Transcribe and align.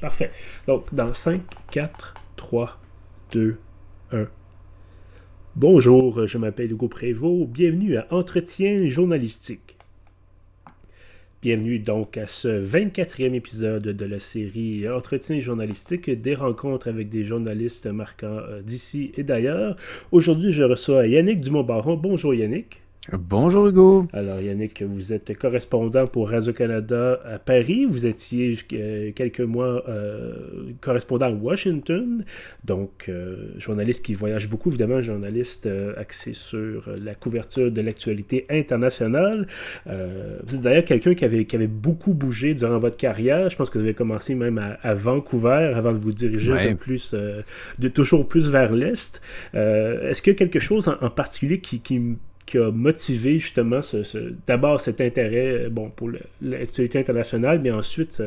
Parfait. 0.00 0.30
Donc, 0.68 0.94
dans 0.94 1.12
5, 1.12 1.40
4, 1.72 2.14
3, 2.36 2.80
2, 3.32 3.58
1. 4.12 4.28
Bonjour, 5.56 6.24
je 6.28 6.38
m'appelle 6.38 6.70
Hugo 6.70 6.86
Prévost. 6.86 7.50
Bienvenue 7.50 7.96
à 7.96 8.06
Entretien 8.12 8.88
journalistique. 8.88 9.76
Bienvenue 11.42 11.80
donc 11.80 12.16
à 12.16 12.28
ce 12.28 12.68
24e 12.68 13.34
épisode 13.34 13.88
de 13.88 14.04
la 14.04 14.18
série 14.32 14.88
Entretien 14.88 15.40
journalistique 15.40 16.10
des 16.10 16.36
rencontres 16.36 16.86
avec 16.86 17.10
des 17.10 17.24
journalistes 17.24 17.86
marquants 17.86 18.26
euh, 18.26 18.62
d'ici 18.62 19.10
et 19.16 19.24
d'ailleurs. 19.24 19.76
Aujourd'hui, 20.12 20.52
je 20.52 20.62
reçois 20.62 21.08
Yannick 21.08 21.40
Dumont-Baron. 21.40 21.96
Bonjour 21.96 22.34
Yannick. 22.34 22.82
Bonjour 23.10 23.68
Hugo. 23.68 24.06
Alors 24.12 24.38
Yannick, 24.38 24.82
vous 24.82 25.14
êtes 25.14 25.34
correspondant 25.38 26.06
pour 26.06 26.28
Radio-Canada 26.28 27.18
à 27.24 27.38
Paris. 27.38 27.86
Vous 27.86 28.04
étiez 28.04 28.58
euh, 28.74 29.12
quelques 29.12 29.40
mois 29.40 29.82
euh, 29.88 30.72
correspondant 30.82 31.24
à 31.24 31.30
Washington. 31.30 32.22
Donc, 32.64 33.06
euh, 33.08 33.54
journaliste 33.56 34.02
qui 34.02 34.12
voyage 34.14 34.50
beaucoup, 34.50 34.68
évidemment, 34.68 35.00
journaliste 35.02 35.66
axé 35.96 36.34
sur 36.34 36.84
la 37.00 37.14
couverture 37.14 37.72
de 37.72 37.80
l'actualité 37.80 38.44
internationale. 38.50 39.46
vous 39.86 40.56
êtes 40.56 40.60
d'ailleurs 40.60 40.84
quelqu'un 40.84 41.14
qui 41.14 41.24
avait, 41.24 41.46
qui 41.46 41.56
avait 41.56 41.66
beaucoup 41.66 42.12
bougé 42.12 42.52
durant 42.52 42.78
votre 42.78 42.98
carrière. 42.98 43.48
Je 43.50 43.56
pense 43.56 43.70
que 43.70 43.78
vous 43.78 43.84
avez 43.84 43.94
commencé 43.94 44.34
même 44.34 44.58
à, 44.82 44.94
Vancouver 44.94 45.72
avant 45.74 45.94
de 45.94 45.98
vous 45.98 46.12
diriger 46.12 46.52
peu 46.68 46.76
plus, 46.76 47.10
de 47.10 47.88
toujours 47.88 48.28
plus 48.28 48.50
vers 48.50 48.72
l'Est. 48.72 49.22
Est-ce 49.54 50.20
qu'il 50.20 50.34
y 50.34 50.36
a 50.36 50.38
quelque 50.38 50.60
chose 50.60 50.84
en, 51.00 51.08
particulier 51.08 51.60
qui, 51.60 51.80
qui 51.80 52.18
qui 52.48 52.58
a 52.58 52.70
motivé 52.70 53.38
justement 53.38 53.82
ce, 53.82 54.34
d'abord 54.46 54.80
cet 54.80 55.00
intérêt 55.00 55.66
euh, 55.66 55.70
bon, 55.70 55.90
pour 55.90 56.10
l'actualité 56.40 56.98
internationale, 56.98 57.60
mais 57.62 57.70
ensuite 57.70 58.22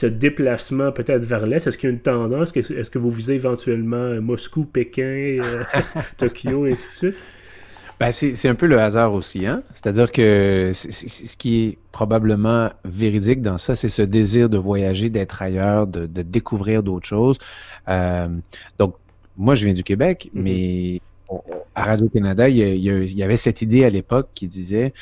ce, 0.00 0.06
déplacement 0.06 0.92
peut-être 0.92 1.24
vers 1.24 1.46
l'Est? 1.46 1.66
Est-ce 1.66 1.78
qu'il 1.78 1.88
y 1.88 1.92
a 1.92 1.94
une 1.94 2.02
tendance? 2.02 2.48
Est-ce 2.54 2.90
que 2.90 2.98
vous 2.98 3.10
visez 3.10 3.34
éventuellement 3.34 3.96
euh, 3.96 4.20
Moscou, 4.20 4.64
Pékin, 4.64 5.40
euh, 5.42 5.62
Tokyo, 6.18 6.66
et 6.66 6.72
ainsi 6.72 6.80
de 6.80 7.06
suite? 7.08 7.16
Ben, 8.00 8.10
c'est 8.10 8.48
un 8.48 8.56
peu 8.56 8.66
le 8.66 8.78
hasard 8.78 9.14
aussi, 9.14 9.46
hein? 9.46 9.62
C'est-à-dire 9.72 10.10
que 10.10 10.72
ce 10.74 11.36
qui 11.36 11.62
est 11.62 11.78
probablement 11.92 12.70
véridique 12.84 13.40
dans 13.40 13.56
ça, 13.56 13.76
c'est 13.76 13.88
ce 13.88 14.02
désir 14.02 14.48
de 14.48 14.58
voyager, 14.58 15.10
d'être 15.10 15.40
ailleurs, 15.40 15.86
de, 15.86 16.06
découvrir 16.22 16.82
d'autres 16.82 17.06
choses. 17.06 17.38
donc, 18.78 18.96
moi, 19.36 19.54
je 19.54 19.64
viens 19.64 19.74
du 19.74 19.84
Québec, 19.84 20.28
mm-hmm. 20.34 20.42
mais 20.42 21.00
à 21.74 21.84
Radio-Canada, 21.84 22.48
il, 22.48 22.58
y 22.58 23.22
avait 23.22 23.36
cette 23.36 23.62
idée 23.62 23.84
à 23.84 23.90
l'époque 23.90 24.28
qui 24.34 24.46
disait 24.46 24.92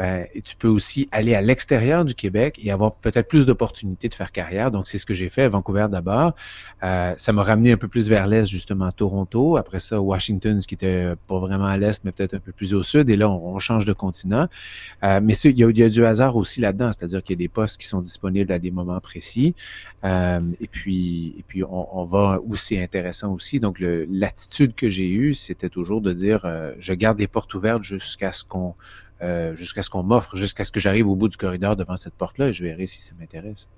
ben, 0.00 0.26
tu 0.42 0.56
peux 0.56 0.68
aussi 0.68 1.10
aller 1.12 1.34
à 1.34 1.42
l'extérieur 1.42 2.06
du 2.06 2.14
Québec 2.14 2.58
et 2.62 2.70
avoir 2.70 2.94
peut-être 2.94 3.28
plus 3.28 3.44
d'opportunités 3.44 4.08
de 4.08 4.14
faire 4.14 4.32
carrière. 4.32 4.70
Donc, 4.70 4.88
c'est 4.88 4.96
ce 4.96 5.04
que 5.04 5.12
j'ai 5.12 5.28
fait 5.28 5.42
à 5.42 5.50
Vancouver 5.50 5.88
d'abord. 5.90 6.34
Euh, 6.82 7.12
ça 7.18 7.34
m'a 7.34 7.42
ramené 7.42 7.72
un 7.72 7.76
peu 7.76 7.86
plus 7.86 8.08
vers 8.08 8.26
l'est, 8.26 8.46
justement, 8.46 8.86
à 8.86 8.92
Toronto. 8.92 9.58
Après 9.58 9.78
ça, 9.78 10.00
Washington, 10.00 10.58
ce 10.58 10.66
qui 10.66 10.74
était 10.74 11.12
pas 11.28 11.38
vraiment 11.38 11.66
à 11.66 11.76
l'est, 11.76 12.02
mais 12.02 12.12
peut-être 12.12 12.32
un 12.32 12.40
peu 12.40 12.50
plus 12.50 12.72
au 12.72 12.82
sud. 12.82 13.10
Et 13.10 13.16
là, 13.16 13.28
on, 13.28 13.58
change 13.58 13.84
de 13.84 13.92
continent. 13.92 14.48
Euh, 15.04 15.20
mais 15.22 15.34
il 15.34 15.58
y, 15.58 15.82
a, 15.82 15.88
du 15.90 16.06
hasard 16.06 16.36
aussi 16.36 16.62
là-dedans, 16.62 16.92
c'est-à-dire 16.94 17.22
qu'il 17.22 17.34
y 17.34 17.38
a 17.38 17.44
des 17.44 17.48
postes 17.48 17.78
qui 17.78 17.86
sont 17.86 18.00
disponibles 18.00 18.52
à 18.52 18.58
des 18.58 18.70
moments 18.70 19.00
précis. 19.00 19.54
Euh, 20.04 20.40
et 20.62 20.66
puis, 20.66 21.34
et 21.38 21.44
puis 21.46 21.62
on, 21.62 21.98
on, 22.00 22.04
va 22.04 22.40
où 22.42 22.56
c'est 22.56 22.82
intéressant 22.82 23.34
aussi. 23.34 23.60
Donc, 23.60 23.76
l'attitude 23.82 24.74
que 24.74 24.88
j'ai 24.88 25.10
eue, 25.10 25.34
c'était 25.34 25.68
toujours 25.68 26.00
de 26.00 26.14
dire, 26.14 26.46
euh, 26.46 26.72
je 26.78 26.94
garde 26.94 27.18
les 27.18 27.26
portes 27.26 27.52
ouvertes 27.52 27.82
jusqu'à 27.82 28.32
ce 28.32 28.44
qu'on 28.44 28.74
euh, 29.22 29.54
jusqu'à 29.54 29.82
ce 29.82 29.90
qu'on 29.90 30.02
m'offre, 30.02 30.36
jusqu'à 30.36 30.64
ce 30.64 30.72
que 30.72 30.80
j'arrive 30.80 31.08
au 31.08 31.16
bout 31.16 31.28
du 31.28 31.36
corridor 31.36 31.76
devant 31.76 31.96
cette 31.96 32.14
porte-là 32.14 32.48
et 32.48 32.52
je 32.52 32.64
verrai 32.64 32.86
si 32.86 33.02
ça 33.02 33.14
m'intéresse. 33.18 33.68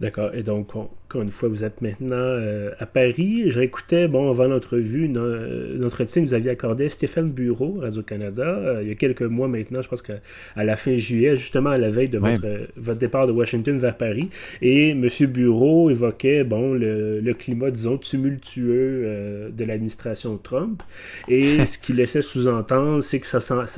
D'accord. 0.00 0.30
Et 0.34 0.42
donc, 0.42 0.74
encore 0.76 1.20
une 1.20 1.30
fois, 1.30 1.50
vous 1.50 1.62
êtes 1.62 1.82
maintenant 1.82 2.16
euh, 2.16 2.70
à 2.78 2.86
Paris. 2.86 3.50
Je 3.50 3.58
réécoutais, 3.58 4.08
bon, 4.08 4.30
avant 4.30 4.46
l'entrevue, 4.46 5.08
notre 5.08 6.04
que 6.04 6.20
vous 6.20 6.32
aviez 6.32 6.50
accordé 6.50 6.88
Stéphane 6.88 7.30
Bureau, 7.32 7.80
Radio-Canada, 7.80 8.44
euh, 8.44 8.82
il 8.82 8.88
y 8.88 8.92
a 8.92 8.94
quelques 8.94 9.22
mois 9.22 9.46
maintenant, 9.46 9.82
je 9.82 9.88
pense 9.88 10.00
qu'à 10.00 10.14
la 10.56 10.76
fin 10.78 10.96
juillet, 10.96 11.36
justement 11.36 11.70
à 11.70 11.78
la 11.78 11.90
veille 11.90 12.08
de 12.08 12.18
votre, 12.18 12.98
départ 12.98 13.26
de 13.26 13.32
Washington 13.32 13.78
vers 13.78 13.96
Paris. 13.98 14.30
Et 14.62 14.92
M. 14.92 15.06
Bureau 15.28 15.90
évoquait, 15.90 16.44
bon, 16.44 16.72
le, 16.72 17.32
climat, 17.34 17.70
disons, 17.70 17.98
tumultueux 17.98 19.02
euh, 19.04 19.50
de 19.50 19.64
l'administration 19.64 20.38
Trump. 20.38 20.82
Et 21.28 21.58
ce 21.72 21.78
qu'il 21.86 21.96
laissait 21.96 22.22
sous-entendre, 22.22 23.04
c'est 23.10 23.20
que 23.20 23.26
ça, 23.26 23.42
ça, 23.46 23.68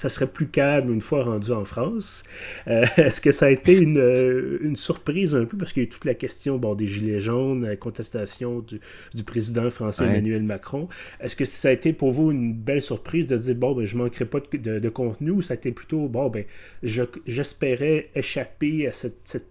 ça, 0.00 0.08
serait 0.08 0.28
plus 0.28 0.46
calme 0.46 0.94
une 0.94 1.02
fois 1.02 1.24
rendu 1.24 1.52
en 1.52 1.66
France. 1.66 2.04
Est-ce 2.66 3.20
que 3.20 3.34
ça 3.34 3.46
a 3.46 3.50
été 3.50 3.74
une, 3.74 4.58
une 4.62 4.76
surprise 4.78 5.34
un 5.41 5.41
peu 5.46 5.56
parce 5.56 5.72
qu'il 5.72 5.82
y 5.84 5.86
a 5.86 5.88
toute 5.88 6.04
la 6.04 6.14
question 6.14 6.58
bon, 6.58 6.74
des 6.74 6.86
Gilets 6.86 7.20
jaunes, 7.20 7.64
la 7.64 7.76
contestation 7.76 8.64
du, 9.14 9.24
président 9.24 9.70
français 9.70 10.04
Emmanuel 10.04 10.42
Macron. 10.42 10.88
Est-ce 11.20 11.36
que 11.36 11.44
ça 11.44 11.68
a 11.68 11.72
été 11.72 11.92
pour 11.92 12.12
vous 12.12 12.30
une 12.30 12.54
belle 12.54 12.82
surprise 12.82 13.26
de 13.28 13.36
dire 13.36 13.54
bon 13.54 13.74
ben 13.74 13.86
je 13.86 13.96
manquerai 13.96 14.24
pas 14.24 14.40
de, 14.40 14.88
contenu 14.88 15.30
ou 15.30 15.42
ça 15.42 15.54
a 15.54 15.56
été 15.56 15.72
plutôt 15.72 16.08
bon 16.08 16.28
ben 16.28 16.44
j'espérais 16.82 18.10
échapper 18.14 18.88
à 18.88 18.92
cette, 19.00 19.44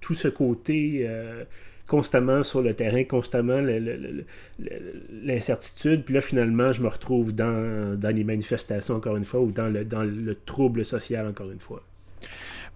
tout 0.00 0.14
ce 0.14 0.28
côté 0.28 1.06
euh, 1.06 1.44
constamment 1.86 2.44
sur 2.44 2.62
le 2.62 2.74
terrain, 2.74 3.04
constamment 3.04 3.60
l'incertitude, 5.22 6.04
puis 6.04 6.14
là 6.14 6.22
finalement 6.22 6.72
je 6.72 6.82
me 6.82 6.88
retrouve 6.88 7.32
dans, 7.32 7.98
dans 7.98 8.14
les 8.14 8.24
manifestations 8.24 8.94
encore 8.94 9.16
une 9.16 9.26
fois 9.26 9.40
ou 9.40 9.52
dans 9.52 9.68
le, 9.68 9.84
dans 9.84 10.02
le 10.02 10.34
trouble 10.34 10.84
social 10.84 11.26
encore 11.26 11.50
une 11.50 11.60
fois? 11.60 11.82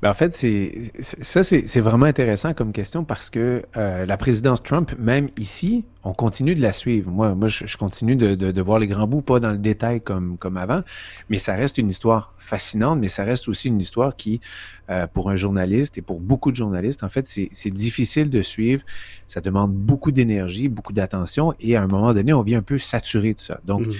Ben 0.00 0.10
en 0.10 0.14
fait, 0.14 0.32
c'est 0.32 0.92
ça, 1.00 1.42
c'est 1.42 1.80
vraiment 1.80 2.06
intéressant 2.06 2.54
comme 2.54 2.72
question 2.72 3.02
parce 3.02 3.30
que 3.30 3.64
euh, 3.76 4.06
la 4.06 4.16
présidence 4.16 4.62
Trump, 4.62 4.92
même 4.96 5.28
ici, 5.38 5.84
on 6.04 6.12
continue 6.12 6.54
de 6.54 6.62
la 6.62 6.72
suivre. 6.72 7.10
Moi, 7.10 7.34
moi, 7.34 7.48
je, 7.48 7.76
continue 7.76 8.14
de, 8.14 8.36
de, 8.36 8.62
voir 8.62 8.78
les 8.78 8.86
grands 8.86 9.08
bouts, 9.08 9.22
pas 9.22 9.40
dans 9.40 9.50
le 9.50 9.56
détail 9.56 10.00
comme 10.00 10.38
comme 10.38 10.56
avant, 10.56 10.82
mais 11.30 11.38
ça 11.38 11.54
reste 11.54 11.78
une 11.78 11.90
histoire 11.90 12.32
fascinante, 12.38 13.00
mais 13.00 13.08
ça 13.08 13.24
reste 13.24 13.48
aussi 13.48 13.66
une 13.66 13.80
histoire 13.80 14.14
qui, 14.14 14.40
euh, 14.88 15.08
pour 15.08 15.30
un 15.30 15.36
journaliste 15.36 15.98
et 15.98 16.02
pour 16.02 16.20
beaucoup 16.20 16.52
de 16.52 16.56
journalistes, 16.56 17.02
en 17.02 17.08
fait, 17.08 17.26
c'est 17.26 17.70
difficile 17.70 18.30
de 18.30 18.40
suivre. 18.40 18.84
Ça 19.26 19.40
demande 19.40 19.74
beaucoup 19.74 20.12
d'énergie, 20.12 20.68
beaucoup 20.68 20.92
d'attention, 20.92 21.54
et 21.58 21.74
à 21.74 21.82
un 21.82 21.88
moment 21.88 22.14
donné, 22.14 22.32
on 22.32 22.42
vient 22.42 22.58
un 22.58 22.62
peu 22.62 22.78
saturer 22.78 23.34
de 23.34 23.40
ça. 23.40 23.60
Donc, 23.64 23.80
mmh. 23.80 23.92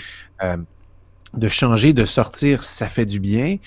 euh, 0.44 0.56
de 1.34 1.48
changer, 1.48 1.92
de 1.92 2.04
sortir, 2.04 2.62
ça 2.62 2.88
fait 2.88 3.04
du 3.04 3.18
bien. 3.18 3.58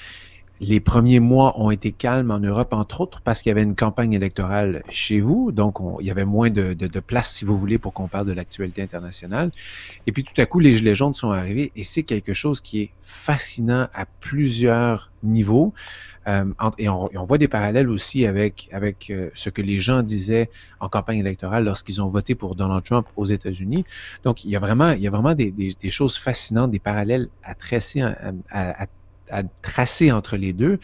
Les 0.63 0.79
premiers 0.79 1.19
mois 1.19 1.59
ont 1.59 1.72
été 1.72 1.91
calmes 1.91 2.29
en 2.29 2.38
Europe, 2.38 2.72
entre 2.73 3.01
autres, 3.01 3.22
parce 3.22 3.41
qu'il 3.41 3.49
y 3.49 3.51
avait 3.51 3.63
une 3.63 3.75
campagne 3.75 4.13
électorale 4.13 4.83
chez 4.91 5.19
vous, 5.19 5.51
donc 5.51 5.79
il 5.99 6.05
y 6.05 6.11
avait 6.11 6.23
moins 6.23 6.51
de, 6.51 6.99
place, 6.99 7.33
si 7.33 7.45
vous 7.45 7.57
voulez, 7.57 7.79
pour 7.79 7.94
qu'on 7.94 8.07
parle 8.07 8.27
de 8.27 8.31
l'actualité 8.31 8.83
internationale. 8.83 9.49
Et 10.05 10.11
puis 10.11 10.23
tout 10.23 10.39
à 10.39 10.45
coup, 10.45 10.59
les 10.59 10.73
Gilets 10.73 10.94
jaunes 10.94 11.16
sont 11.16 11.31
arrivés, 11.31 11.72
et 11.75 11.83
c'est 11.83 12.03
quelque 12.03 12.33
chose 12.33 12.61
qui 12.61 12.81
est 12.81 12.91
fascinant 13.01 13.88
à 13.91 14.05
plusieurs 14.05 15.11
niveaux. 15.23 15.73
Euh, 16.27 16.45
et, 16.78 16.88
on, 16.89 17.09
voit 17.23 17.39
des 17.39 17.47
parallèles 17.47 17.89
aussi 17.89 18.28
avec, 18.28 18.69
euh, 19.09 19.31
ce 19.33 19.49
que 19.49 19.63
les 19.63 19.79
gens 19.79 20.03
disaient 20.03 20.51
en 20.79 20.89
campagne 20.89 21.17
électorale 21.17 21.63
lorsqu'ils 21.63 22.03
ont 22.03 22.07
voté 22.07 22.35
pour 22.35 22.53
Donald 22.53 22.83
Trump 22.83 23.07
aux 23.16 23.25
États-Unis. 23.25 23.83
Donc, 24.23 24.45
il 24.45 24.51
y 24.51 24.55
a 24.55 24.59
vraiment, 24.59 24.91
il 24.91 25.01
y 25.01 25.07
a 25.07 25.09
vraiment 25.09 25.33
des, 25.33 25.75
choses 25.89 26.17
fascinantes, 26.17 26.69
des 26.69 26.78
parallèles 26.78 27.29
à 27.43 27.55
tracer, 27.55 28.01
à, 28.01 28.16
à, 28.51 28.83
à 28.83 28.85
tracer 29.61 30.11
entre 30.11 30.37
les 30.37 30.53
deux. 30.53 30.79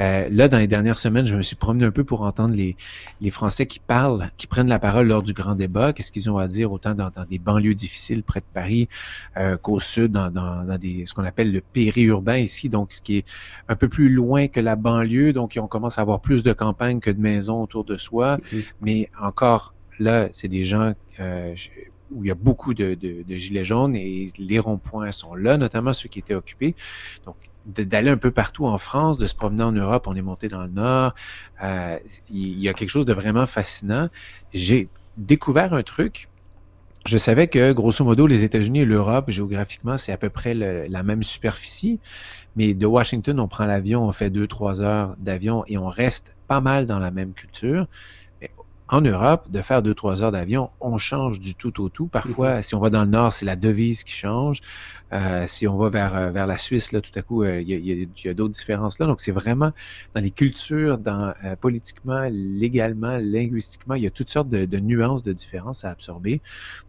Euh, 0.00 0.28
là, 0.30 0.48
dans 0.48 0.58
les 0.58 0.66
dernières 0.66 0.98
semaines, 0.98 1.26
je 1.26 1.36
me 1.36 1.42
suis 1.42 1.56
promené 1.56 1.84
un 1.84 1.90
peu 1.90 2.04
pour 2.04 2.22
entendre 2.22 2.54
les, 2.54 2.76
les 3.20 3.30
Français 3.30 3.66
qui 3.66 3.78
parlent, 3.78 4.30
qui 4.36 4.46
prennent 4.46 4.68
la 4.68 4.78
parole 4.78 5.08
lors 5.08 5.22
du 5.22 5.32
grand 5.32 5.54
débat. 5.54 5.92
Qu'est-ce 5.92 6.12
qu'ils 6.12 6.30
ont 6.30 6.38
à 6.38 6.48
dire 6.48 6.72
autant 6.72 6.94
dans, 6.94 7.10
des 7.28 7.38
banlieues 7.38 7.74
difficiles 7.74 8.22
près 8.22 8.40
de 8.40 8.46
Paris 8.52 8.88
euh, 9.36 9.56
qu'au 9.56 9.80
sud, 9.80 10.12
dans, 10.12 10.30
dans, 10.30 10.78
des, 10.78 11.04
ce 11.06 11.14
qu'on 11.14 11.24
appelle 11.24 11.52
le 11.52 11.60
périurbain 11.60 12.38
ici, 12.38 12.68
donc 12.68 12.92
ce 12.92 13.02
qui 13.02 13.18
est 13.18 13.24
un 13.68 13.76
peu 13.76 13.88
plus 13.88 14.08
loin 14.08 14.48
que 14.48 14.60
la 14.60 14.76
banlieue. 14.76 15.32
Donc, 15.32 15.58
on 15.60 15.66
commence 15.66 15.98
à 15.98 16.02
avoir 16.02 16.20
plus 16.20 16.42
de 16.42 16.52
campagnes 16.52 17.00
que 17.00 17.10
de 17.10 17.20
maisons 17.20 17.62
autour 17.62 17.84
de 17.84 17.96
soi. 17.96 18.36
Mm-hmm. 18.36 18.64
Mais 18.80 19.10
encore, 19.20 19.74
là, 19.98 20.28
c'est 20.32 20.48
des 20.48 20.64
gens 20.64 20.94
euh, 21.20 21.54
où 22.10 22.24
il 22.24 22.28
y 22.28 22.30
a 22.30 22.34
beaucoup 22.34 22.74
de, 22.74 22.94
de, 22.94 23.22
de, 23.22 23.34
gilets 23.36 23.64
jaunes 23.64 23.94
et 23.94 24.30
les 24.38 24.58
ronds-points 24.58 25.12
sont 25.12 25.34
là, 25.34 25.56
notamment 25.56 25.92
ceux 25.92 26.08
qui 26.08 26.18
étaient 26.18 26.34
occupés. 26.34 26.74
Donc, 27.24 27.36
d'aller 27.76 28.10
un 28.10 28.16
peu 28.16 28.30
partout 28.30 28.66
en 28.66 28.78
France, 28.78 29.18
de 29.18 29.26
se 29.26 29.34
promener 29.34 29.62
en 29.62 29.72
Europe, 29.72 30.06
on 30.06 30.14
est 30.14 30.22
monté 30.22 30.48
dans 30.48 30.62
le 30.62 30.68
Nord. 30.68 31.14
Euh, 31.62 31.98
il 32.30 32.58
y 32.58 32.68
a 32.68 32.72
quelque 32.72 32.90
chose 32.90 33.06
de 33.06 33.12
vraiment 33.12 33.46
fascinant. 33.46 34.08
J'ai 34.52 34.88
découvert 35.16 35.72
un 35.74 35.82
truc. 35.82 36.28
Je 37.06 37.16
savais 37.16 37.48
que, 37.48 37.72
grosso 37.72 38.04
modo, 38.04 38.26
les 38.26 38.44
États-Unis 38.44 38.80
et 38.80 38.84
l'Europe, 38.84 39.30
géographiquement, 39.30 39.96
c'est 39.96 40.12
à 40.12 40.18
peu 40.18 40.28
près 40.28 40.52
la 40.54 41.02
même 41.02 41.22
superficie. 41.22 41.98
Mais 42.56 42.74
de 42.74 42.86
Washington, 42.86 43.40
on 43.40 43.48
prend 43.48 43.64
l'avion, 43.64 44.04
on 44.04 44.12
fait 44.12 44.28
deux, 44.28 44.46
trois 44.46 44.82
heures 44.82 45.14
d'avion 45.18 45.64
et 45.66 45.78
on 45.78 45.88
reste 45.88 46.34
pas 46.46 46.60
mal 46.60 46.86
dans 46.86 46.98
la 46.98 47.10
même 47.10 47.32
culture 47.32 47.86
en 48.90 49.00
Europe, 49.00 49.50
de 49.50 49.62
faire 49.62 49.82
deux, 49.82 49.94
trois 49.94 50.22
heures 50.22 50.32
d'avion, 50.32 50.70
on 50.80 50.98
change 50.98 51.38
du 51.38 51.54
tout 51.54 51.80
au 51.80 51.88
tout. 51.88 52.08
Parfois, 52.08 52.56
mhm. 52.56 52.62
si 52.62 52.74
on 52.74 52.80
va 52.80 52.90
dans 52.90 53.04
le 53.04 53.10
nord, 53.10 53.32
c'est 53.32 53.46
la 53.46 53.54
devise 53.54 54.02
qui 54.02 54.12
change. 54.12 54.60
Euh, 55.12 55.44
si 55.46 55.68
on 55.68 55.76
va 55.76 55.88
vers, 55.90 56.16
euh, 56.16 56.30
vers 56.30 56.46
la 56.46 56.58
Suisse, 56.58 56.90
là, 56.90 57.00
tout 57.00 57.10
à 57.14 57.22
coup, 57.22 57.44
euh, 57.44 57.60
il 57.60 57.68
y 57.68 58.28
a, 58.28 58.34
d'autres 58.34 58.54
différences 58.54 58.98
là. 58.98 59.06
Donc, 59.06 59.20
c'est 59.20 59.32
vraiment 59.32 59.72
dans 60.14 60.20
les 60.20 60.30
cultures, 60.32 60.98
dans 60.98 61.32
politiquement, 61.60 62.28
légalement, 62.30 63.16
linguistiquement, 63.18 63.94
il 63.94 64.02
y 64.02 64.06
a 64.06 64.10
toutes 64.10 64.30
sortes 64.30 64.48
de, 64.48 64.64
de 64.64 64.78
nuances, 64.78 65.22
de 65.22 65.32
différences 65.32 65.84
à 65.84 65.90
absorber. 65.90 66.40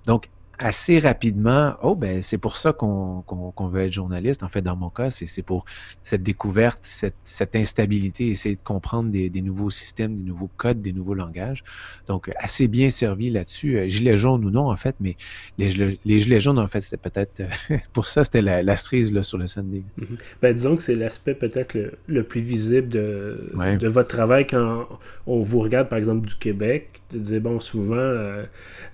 Donc, 0.05 0.29
assez 0.61 0.99
rapidement, 0.99 1.75
oh 1.81 1.95
ben 1.95 2.21
c'est 2.21 2.37
pour 2.37 2.55
ça 2.55 2.71
qu'on 2.71 3.23
veut 3.71 3.81
être 3.81 3.91
journaliste. 3.91 4.43
En 4.43 4.47
fait, 4.47 4.61
dans 4.61 4.75
mon 4.75 4.89
cas, 4.89 5.09
c'est 5.09 5.41
pour 5.41 5.65
cette 6.03 6.21
découverte, 6.21 6.79
cette, 6.83 7.15
cette, 7.23 7.55
instabilité, 7.55 8.27
essayer 8.27 8.55
de 8.55 8.61
comprendre 8.63 9.09
des, 9.09 9.29
des, 9.29 9.41
nouveaux 9.41 9.71
systèmes, 9.71 10.15
des 10.15 10.23
nouveaux 10.23 10.49
codes, 10.57 10.81
des 10.81 10.93
nouveaux 10.93 11.15
langages. 11.15 11.63
Donc, 12.07 12.31
assez 12.37 12.67
bien 12.67 12.89
servi 12.89 13.31
là-dessus. 13.31 13.77
Euh, 13.77 13.87
gilet 13.87 14.17
jaune 14.17 14.45
ou 14.45 14.51
non, 14.51 14.69
en 14.69 14.75
fait, 14.75 14.95
mais 14.99 15.17
les, 15.57 15.99
les 16.05 16.19
gilets 16.19 16.41
jaunes, 16.41 16.59
en 16.59 16.67
fait, 16.67 16.81
c'était 16.81 17.09
peut-être 17.09 17.41
pour 17.93 18.05
ça, 18.05 18.23
c'était 18.23 18.41
la, 18.41 18.61
la, 18.61 18.77
cerise 18.77 19.11
là, 19.11 19.23
sur 19.23 19.39
le 19.39 19.47
Sunday. 19.47 19.83
Mm-hmm. 19.99 20.05
ben, 20.41 20.55
disons 20.55 20.77
que 20.77 20.83
c'est 20.83 20.95
l'aspect 20.95 21.35
peut-être 21.35 21.75
le, 22.07 22.23
plus 22.23 22.41
visible 22.41 22.87
de, 22.87 23.51
de 23.79 23.87
votre 23.87 24.09
travail 24.09 24.45
quand 24.45 24.87
on 25.25 25.43
vous 25.43 25.59
regarde, 25.59 25.89
par 25.89 25.97
exemple, 25.97 26.27
du 26.27 26.35
Québec 26.35 27.00
de 27.11 27.19
dire, 27.19 27.41
bon, 27.41 27.59
souvent, 27.59 27.95
euh, 27.95 28.43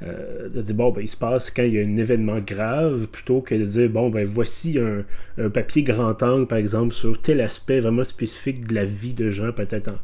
euh, 0.04 0.50
de 0.50 0.62
dire, 0.62 0.76
bon, 0.76 0.92
ben, 0.92 1.02
il 1.02 1.10
se 1.10 1.18
passe 1.18 1.44
quand 1.56 1.64
il 1.64 1.74
y 1.74 1.80
a 1.80 1.84
un 1.84 1.98
événement 1.98 2.40
grave, 2.40 3.08
plutôt 3.08 3.42
que 3.42 3.56
de 3.56 3.66
dire, 3.66 3.90
bon, 3.90 4.10
ben, 4.10 4.30
voici 4.32 4.80
un, 4.80 5.50
papier 5.50 5.84
grand 5.84 6.22
angle, 6.22 6.48
par 6.48 6.58
exemple, 6.58 6.94
sur 6.94 7.22
tel 7.22 7.42
aspect 7.42 7.82
vraiment 7.82 8.06
spécifique 8.06 8.68
de 8.68 8.76
la 8.76 8.86
vie 8.86 9.14
de 9.14 9.32
gens, 9.32 9.52
peut-être 9.52 9.90
en 9.90 9.98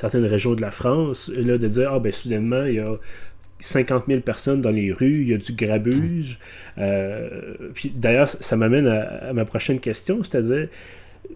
certaines 0.00 0.24
régions 0.24 0.54
de 0.54 0.60
la 0.60 0.70
France, 0.70 1.28
là, 1.28 1.58
de 1.58 1.68
dire, 1.68 1.90
ah, 1.92 2.00
ben, 2.00 2.12
soudainement, 2.12 2.64
il 2.64 2.74
y 2.74 2.80
a 2.80 2.96
50 3.72 4.04
000 4.08 4.20
personnes 4.20 4.62
dans 4.62 4.70
les 4.70 4.92
rues, 4.92 5.22
il 5.22 5.28
y 5.28 5.34
a 5.34 5.38
du 5.38 5.52
grabuge. 5.52 6.38
Euh, 6.78 7.70
d'ailleurs, 7.94 8.34
ça 8.48 8.56
m'amène 8.56 8.86
à, 8.86 9.32
ma 9.32 9.44
prochaine 9.44 9.80
question, 9.80 10.22
c'est-à-dire, 10.24 10.68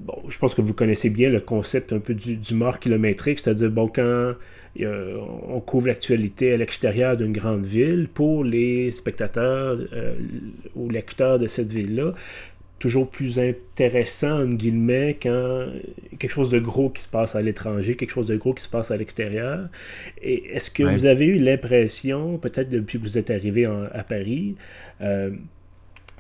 bon, 0.01 0.23
je 0.29 0.39
pense 0.39 0.55
que 0.55 0.63
vous 0.63 0.73
connaissez 0.73 1.11
bien 1.11 1.31
le 1.31 1.41
concept 1.41 1.93
un 1.93 2.01
peu 2.01 2.15
du, 2.15 2.37
du 2.37 2.55
mort 2.55 2.79
kilométrique, 2.79 3.41
c'est-à-dire, 3.45 3.71
bon, 3.71 3.89
quand 3.89 4.35
on 4.81 5.61
couvre 5.61 5.87
l'actualité 5.87 6.53
à 6.53 6.57
l'extérieur 6.57 7.17
d'une 7.17 7.33
grande 7.33 7.65
ville 7.65 8.09
pour 8.13 8.45
les 8.45 8.95
spectateurs 8.99 9.79
euh, 9.93 10.15
ou 10.75 10.89
lecteurs 10.89 11.39
de 11.39 11.49
cette 11.55 11.73
ville-là. 11.73 12.15
Toujours 12.81 13.09
plus 13.09 13.39
intéressant, 13.39 14.43
en 14.43 14.53
guillemets, 14.55 15.17
quand 15.23 15.67
quelque 16.19 16.31
chose 16.31 16.51
de 16.51 16.59
gros 16.59 16.91
qui 16.91 17.03
se 17.03 17.09
passe 17.09 17.35
à 17.35 17.41
l'étranger, 17.41 17.97
quelque 17.97 18.11
chose 18.11 18.27
de 18.27 18.37
gros 18.37 18.53
qui 18.53 18.65
se 18.65 18.69
passe 18.69 18.91
à 18.91 18.97
l'extérieur. 18.97 19.69
Et 20.21 20.55
est-ce 20.55 20.71
que 20.71 20.83
vous 20.83 21.07
avez 21.07 21.27
eu 21.27 21.39
l'impression, 21.39 22.37
peut-être 22.39 22.69
depuis 22.69 22.99
que 22.99 23.09
vous 23.09 23.17
êtes 23.17 23.31
arrivé 23.31 23.65
à 23.65 24.05
Paris, 24.05 24.57
euh, 25.01 25.31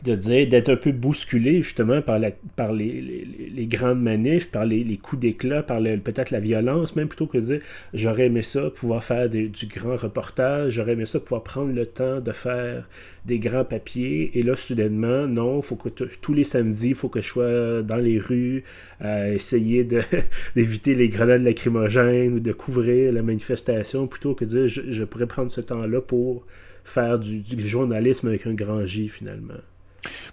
de 0.05 0.15
dire 0.17 0.51
d'être 0.51 0.69
un 0.69 0.77
peu 0.77 0.93
bousculé 0.93 1.62
justement 1.62 2.03
par, 2.03 2.19
la, 2.19 2.31
par 2.56 2.73
les, 2.73 3.27
les, 3.55 3.67
grandes 3.67 4.03
manifs, 4.03 4.51
par 4.51 4.67
les, 4.67 4.85
les 4.85 4.99
coups 4.99 5.23
d'éclat, 5.23 5.62
par 5.62 5.81
peut-être 5.81 6.31
la 6.31 6.41
violence, 6.41 6.95
même 6.95 7.09
plutôt 7.09 7.27
que 7.27 7.39
de 7.39 7.47
dire 7.47 7.61
j'aurais 7.95 8.27
aimé 8.27 8.45
ça, 8.53 8.71
pouvoir 8.71 9.03
faire 9.03 9.31
du 9.31 9.67
grand 9.75 9.97
reportage, 9.97 10.75
j'aurais 10.75 10.93
aimé 10.93 11.06
ça, 11.11 11.21
pouvoir 11.21 11.43
prendre 11.43 11.73
le 11.73 11.87
temps 11.87 12.21
de 12.21 12.33
faire 12.33 12.87
des 13.25 13.39
grands 13.39 13.65
papiers, 13.65 14.39
et 14.39 14.43
là 14.43 14.55
soudainement, 14.55 15.27
non, 15.27 15.62
faut 15.62 15.77
que 15.77 15.89
tous 15.89 16.35
les 16.35 16.45
samedis, 16.45 16.91
il 16.91 16.95
faut 16.95 17.09
que 17.09 17.23
je 17.23 17.29
sois 17.29 17.83
dans 17.83 17.97
les 17.97 18.19
rues, 18.19 18.62
à 19.01 19.31
essayer 19.31 19.89
d'éviter 20.56 20.95
les 20.95 21.09
grenades 21.09 21.43
lacrymogènes 21.43 22.35
ou 22.35 22.41
de 22.41 22.53
couvrir 22.53 23.11
la 23.11 23.23
manifestation, 23.23 24.06
plutôt 24.06 24.35
que 24.35 24.45
de 24.45 24.67
dire 24.67 24.69
je, 24.69 24.93
je 24.93 25.05
pourrais 25.05 25.27
prendre 25.27 25.51
ce 25.51 25.62
temps-là 25.62 26.03
pour 26.03 26.45
faire 26.85 27.19
du 27.19 27.67
journalisme 27.67 28.29
avec 28.29 28.47
un 28.47 28.53
grand 28.53 28.85
J 28.85 29.09
finalement. 29.09 29.55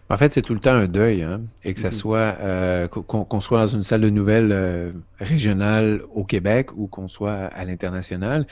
En 0.10 0.18
fait, 0.18 0.34
c'est 0.34 0.42
tout 0.42 0.54
le 0.54 0.60
temps 0.60 0.74
un 0.74 0.88
deuil, 0.88 1.24
hein, 1.24 1.42
et 1.64 1.74
que 1.74 1.80
ça 1.80 1.88
mhm. 1.88 1.94
soit 1.94 2.36
euh, 2.42 2.88
qu'on 2.88 3.40
soit 3.40 3.60
dans 3.60 3.68
une 3.68 3.84
salle 3.84 4.02
de 4.02 4.10
nouvelles 4.10 4.52
euh, 4.52 4.92
régionale 5.20 6.02
au 6.14 6.26
Québec 6.26 6.70
ou 6.76 6.88
qu'on 6.88 7.08
soit 7.08 7.32
à 7.32 7.64
l'international, 7.64 8.46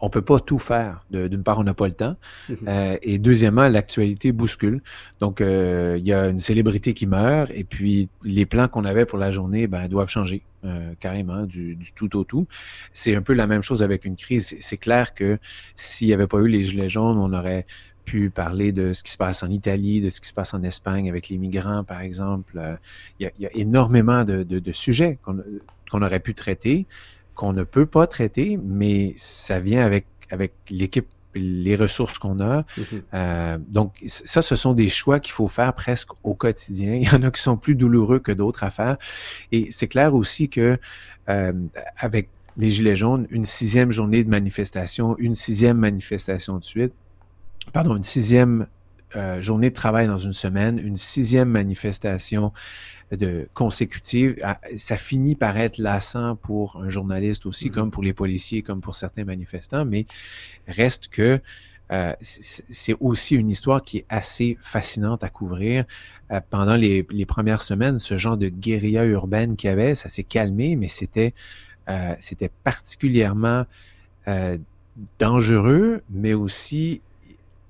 on 0.00 0.10
peut 0.10 0.22
pas 0.22 0.38
tout 0.38 0.58
faire. 0.58 1.04
D'une 1.10 1.42
part, 1.42 1.58
on 1.58 1.64
n'a 1.64 1.72
pas 1.72 1.88
le 1.88 1.94
temps, 1.94 2.16
mhm. 2.48 2.56
euh, 2.68 2.96
et 3.00 3.18
deuxièmement, 3.18 3.68
l'actualité 3.68 4.32
bouscule. 4.32 4.82
Donc, 5.20 5.40
il 5.40 6.06
y 6.06 6.12
a 6.12 6.28
une 6.28 6.40
célébrité 6.40 6.92
qui 6.92 7.06
meurt, 7.06 7.50
et 7.54 7.64
puis 7.64 8.10
les 8.22 8.44
plans 8.44 8.68
qu'on 8.68 8.84
avait 8.84 9.06
pour 9.06 9.18
la 9.18 9.30
journée, 9.30 9.66
ben, 9.66 9.88
doivent 9.88 10.10
changer. 10.10 10.42
carrément, 11.00 11.46
du, 11.46 11.76
du, 11.76 11.92
tout 11.92 12.16
au 12.16 12.24
tout. 12.24 12.46
C'est 12.92 13.14
un 13.14 13.22
peu 13.22 13.32
la 13.32 13.46
même 13.46 13.62
chose 13.62 13.82
avec 13.82 14.04
une 14.04 14.16
crise. 14.16 14.54
C'est 14.58 14.76
clair 14.76 15.14
que 15.14 15.38
s'il 15.74 16.08
n'y 16.08 16.14
avait 16.14 16.26
pas 16.26 16.38
eu 16.38 16.48
les 16.48 16.62
Gilets 16.62 16.88
jaunes, 16.90 17.16
on 17.16 17.32
aurait 17.32 17.64
pu 18.08 18.30
parler 18.30 18.72
de 18.72 18.94
ce 18.94 19.02
qui 19.02 19.12
se 19.12 19.18
passe 19.18 19.42
en 19.42 19.50
Italie, 19.50 20.00
de 20.00 20.08
ce 20.08 20.22
qui 20.22 20.28
se 20.28 20.32
passe 20.32 20.54
en 20.54 20.62
Espagne 20.62 21.10
avec 21.10 21.28
les 21.28 21.36
migrants, 21.36 21.84
par 21.84 22.00
exemple. 22.00 22.54
Euh, 22.56 22.76
il 23.20 23.30
y 23.38 23.46
a, 23.46 23.50
énormément 23.54 24.24
de, 24.24 24.72
sujets 24.72 25.18
qu'on 25.22 26.02
aurait 26.02 26.20
pu 26.20 26.32
traiter, 26.34 26.86
qu'on 27.34 27.52
ne 27.52 27.64
peut 27.64 27.84
pas 27.84 28.06
traiter, 28.06 28.58
mais 28.62 29.12
ça 29.16 29.60
vient 29.60 29.84
avec, 29.84 30.06
avec 30.30 30.52
l'équipe 30.70 31.06
les 31.34 31.76
ressources 31.76 32.18
qu'on 32.18 32.40
a. 32.40 32.62
Mm-hmm. 32.62 33.02
Euh, 33.12 33.58
donc, 33.68 33.92
ça, 34.06 34.40
ce 34.40 34.56
sont 34.56 34.72
des 34.72 34.88
choix 34.88 35.20
qu'il 35.20 35.32
faut 35.32 35.46
faire 35.46 35.74
presque 35.74 36.10
au 36.24 36.34
quotidien. 36.34 36.94
Il 37.00 37.04
y 37.04 37.10
en 37.10 37.22
a 37.22 37.30
qui 37.30 37.42
sont 37.42 37.58
plus 37.58 37.74
douloureux 37.74 38.20
que 38.20 38.32
d'autres 38.32 38.64
à 38.64 38.70
faire. 38.70 38.96
Et 39.52 39.70
c'est 39.70 39.88
clair 39.88 40.14
aussi 40.14 40.48
que 40.48 40.78
euh, 41.28 41.52
avec 41.98 42.30
les 42.56 42.70
Gilets 42.70 42.96
jaunes, 42.96 43.26
une 43.30 43.44
sixième 43.44 43.90
journée 43.90 44.24
de 44.24 44.30
manifestation, 44.30 45.14
une 45.18 45.34
sixième 45.34 45.76
manifestation 45.76 46.56
de 46.56 46.64
suite, 46.64 46.94
pardon, 47.72 47.96
une 47.96 48.02
sixième 48.02 48.66
euh, 49.16 49.40
journée 49.40 49.70
de 49.70 49.74
travail 49.74 50.06
dans 50.06 50.18
une 50.18 50.32
semaine, 50.32 50.78
une 50.78 50.96
sixième 50.96 51.48
manifestation 51.48 52.52
de 53.10 53.48
consécutive, 53.54 54.36
ça 54.76 54.98
finit 54.98 55.34
par 55.34 55.56
être 55.56 55.78
lassant 55.78 56.36
pour 56.36 56.76
un 56.76 56.90
journaliste 56.90 57.46
aussi, 57.46 57.68
mm-hmm. 57.68 57.72
comme 57.72 57.90
pour 57.90 58.02
les 58.02 58.12
policiers, 58.12 58.60
comme 58.60 58.82
pour 58.82 58.96
certains 58.96 59.24
manifestants, 59.24 59.86
mais 59.86 60.04
reste 60.66 61.08
que 61.08 61.40
euh, 61.90 62.12
c'est 62.20 62.94
aussi 63.00 63.34
une 63.34 63.48
histoire 63.48 63.80
qui 63.80 63.98
est 63.98 64.06
assez 64.10 64.58
fascinante 64.60 65.24
à 65.24 65.30
couvrir. 65.30 65.86
Euh, 66.30 66.40
pendant 66.50 66.76
les, 66.76 67.06
les, 67.08 67.24
premières 67.24 67.62
semaines, 67.62 67.98
ce 67.98 68.18
genre 68.18 68.36
de 68.36 68.50
guérilla 68.50 69.06
urbaine 69.06 69.56
qu'il 69.56 69.70
y 69.70 69.72
avait, 69.72 69.94
ça 69.94 70.10
s'est 70.10 70.24
calmé, 70.24 70.76
mais 70.76 70.88
c'était 70.88 71.32
c'était 72.18 72.50
particulièrement 72.64 73.64
dangereux, 75.18 76.02
mais 76.10 76.34
aussi 76.34 77.00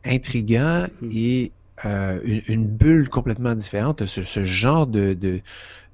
intriguant 0.08 0.86
hmm. 1.00 1.10
et 1.12 1.52
euh, 1.84 2.40
une, 2.48 2.66
bulle 2.66 3.08
complètement 3.08 3.54
différente. 3.54 4.06
Ce, 4.06 4.22
ce 4.22 4.44
genre 4.44 4.86
de, 4.86 5.14
de, 5.14 5.40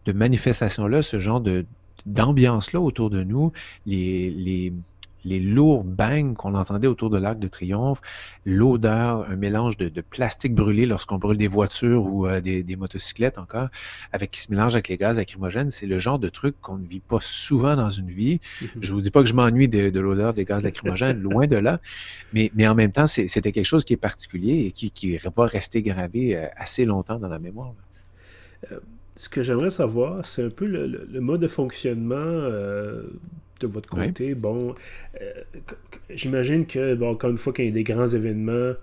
de 0.06 0.12
manifestation-là, 0.12 1.02
ce 1.02 1.18
genre 1.18 1.40
de 1.40 1.64
d'ambiance-là 2.06 2.80
autour 2.80 3.08
de 3.08 3.22
nous, 3.22 3.52
les, 3.86 4.30
les, 4.30 4.72
les 5.24 5.40
lourds 5.40 5.84
bangs 5.84 6.34
qu'on 6.34 6.54
entendait 6.54 6.86
autour 6.86 7.10
de 7.10 7.18
l'Arc 7.18 7.38
de 7.38 7.48
Triomphe, 7.48 8.00
l'odeur, 8.44 9.28
un 9.28 9.36
mélange 9.36 9.76
de, 9.76 9.88
plastique 10.00 10.54
brûlé 10.54 10.86
lorsqu'on 10.86 11.18
brûle 11.18 11.38
des 11.38 11.48
voitures 11.48 12.04
ou 12.04 12.26
euh, 12.26 12.40
des, 12.40 12.76
motocyclettes 12.76 13.38
encore, 13.38 13.68
avec 14.12 14.30
qui 14.30 14.40
se 14.40 14.50
mélange 14.50 14.74
avec 14.74 14.88
les 14.88 14.96
gaz 14.96 15.16
lacrymogènes, 15.16 15.70
c'est 15.70 15.86
le 15.86 15.98
genre 15.98 16.18
de 16.18 16.28
truc 16.28 16.56
qu'on 16.60 16.76
ne 16.76 16.86
vit 16.86 17.00
pas 17.00 17.18
souvent 17.20 17.76
dans 17.76 17.90
une 17.90 18.10
vie. 18.10 18.40
Mm-hmm. 18.60 18.68
Je 18.80 18.92
vous 18.92 19.00
dis 19.00 19.10
pas 19.10 19.22
que 19.22 19.28
je 19.28 19.34
m'ennuie 19.34 19.68
de, 19.68 19.98
l'odeur 19.98 20.34
des 20.34 20.44
gaz 20.44 20.62
lacrymogènes, 20.62 21.20
loin 21.22 21.46
de 21.46 21.56
là, 21.56 21.80
mais, 22.32 22.50
mais 22.54 22.66
en 22.68 22.74
même 22.74 22.92
temps, 22.92 23.06
c'était 23.06 23.52
quelque 23.52 23.64
chose 23.64 23.84
qui 23.84 23.94
est 23.94 23.98
particulier 23.98 24.66
et 24.66 24.72
qui, 24.72 24.90
qui 24.90 25.16
va 25.16 25.46
rester 25.46 25.82
gravé 25.82 26.36
euh, 26.36 26.46
assez 26.56 26.84
longtemps 26.84 27.18
dans 27.18 27.28
la 27.28 27.38
mémoire. 27.38 27.72
Euh, 28.72 28.80
ce 29.16 29.28
que 29.28 29.42
j'aimerais 29.42 29.70
savoir, 29.70 30.24
c'est 30.26 30.44
un 30.44 30.50
peu 30.50 30.66
le, 30.66 31.20
mode 31.20 31.40
de 31.40 31.48
fonctionnement 31.48 32.16
de 33.60 33.66
votre 33.66 33.88
côté. 33.88 34.34
Bon, 34.34 34.74
euh, 35.20 35.32
j'imagine 36.10 36.66
que, 36.66 36.94
bon, 36.94 37.10
encore 37.10 37.30
une 37.30 37.38
fois, 37.38 37.52
quand 37.52 37.62
il 37.62 37.66
y 37.66 37.68
a 37.68 37.72
des 37.72 37.84
grands 37.84 38.10
événements, 38.10 38.74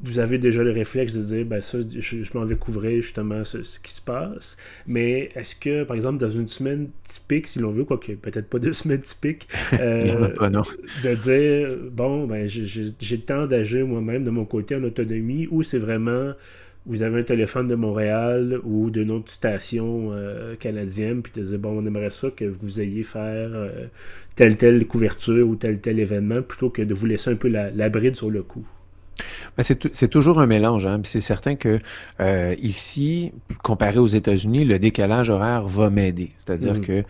vous 0.00 0.18
avez 0.18 0.38
déjà 0.38 0.62
le 0.62 0.72
réflexe 0.72 1.12
de 1.12 1.22
dire, 1.22 1.46
ben 1.46 1.62
ça, 1.62 1.78
je, 1.90 2.24
m'en 2.34 2.44
vais 2.44 2.56
couvrir 2.56 3.02
justement 3.02 3.44
ce, 3.44 3.58
qui 3.58 3.94
se 3.94 4.02
passe. 4.04 4.44
Mais 4.86 5.30
est-ce 5.34 5.56
que, 5.60 5.84
par 5.84 5.96
exemple, 5.96 6.18
dans 6.18 6.30
une 6.30 6.48
semaine 6.48 6.90
typique, 7.14 7.48
si 7.52 7.58
l'on 7.58 7.72
veut, 7.72 7.84
quoique 7.84 8.12
peut-être 8.12 8.48
pas 8.48 8.58
de 8.58 8.72
semaine 8.74 9.02
typique, 9.02 9.48
euh, 9.74 10.28
de 11.02 11.14
dire, 11.14 11.90
bon, 11.92 12.26
ben 12.26 12.48
j'ai 12.48 12.94
le 13.00 13.18
temps 13.18 13.46
d'agir 13.46 13.86
moi-même 13.86 14.24
de 14.24 14.30
mon 14.30 14.44
côté 14.44 14.76
en 14.76 14.82
autonomie, 14.82 15.48
ou 15.50 15.62
c'est 15.62 15.78
vraiment 15.78 16.32
vous 16.88 17.02
avez 17.02 17.20
un 17.20 17.22
téléphone 17.22 17.68
de 17.68 17.74
Montréal 17.74 18.58
ou 18.64 18.90
d'une 18.90 19.10
autre 19.10 19.30
station 19.30 20.10
euh, 20.12 20.56
canadienne, 20.56 21.22
puis 21.22 21.32
tu 21.34 21.42
dis 21.42 21.58
bon, 21.58 21.78
on 21.78 21.86
aimerait 21.86 22.12
ça 22.20 22.30
que 22.30 22.46
vous 22.46 22.80
ayez 22.80 23.04
faire 23.04 23.50
euh, 23.52 23.86
telle 24.34 24.56
telle 24.56 24.86
couverture 24.86 25.46
ou 25.46 25.54
tel 25.54 25.80
tel 25.80 26.00
événement, 26.00 26.42
plutôt 26.42 26.70
que 26.70 26.82
de 26.82 26.94
vous 26.94 27.06
laisser 27.06 27.30
un 27.30 27.36
peu 27.36 27.48
la, 27.48 27.88
bride 27.90 28.16
sur 28.16 28.30
le 28.30 28.42
coup. 28.42 28.66
Ben, 29.56 29.62
c'est 29.64 30.08
toujours 30.08 30.40
un 30.40 30.46
mélange. 30.46 30.86
Hein. 30.86 31.00
C'est 31.04 31.20
certain 31.20 31.56
que 31.56 31.78
euh, 32.20 32.54
ici, 32.60 33.32
comparé 33.62 33.98
aux 33.98 34.06
États-Unis, 34.06 34.64
le 34.64 34.78
décalage 34.78 35.28
horaire 35.28 35.66
va 35.66 35.90
m'aider. 35.90 36.30
C'est-à-dire 36.36 36.74
mm. 36.74 36.80
que 36.80 37.02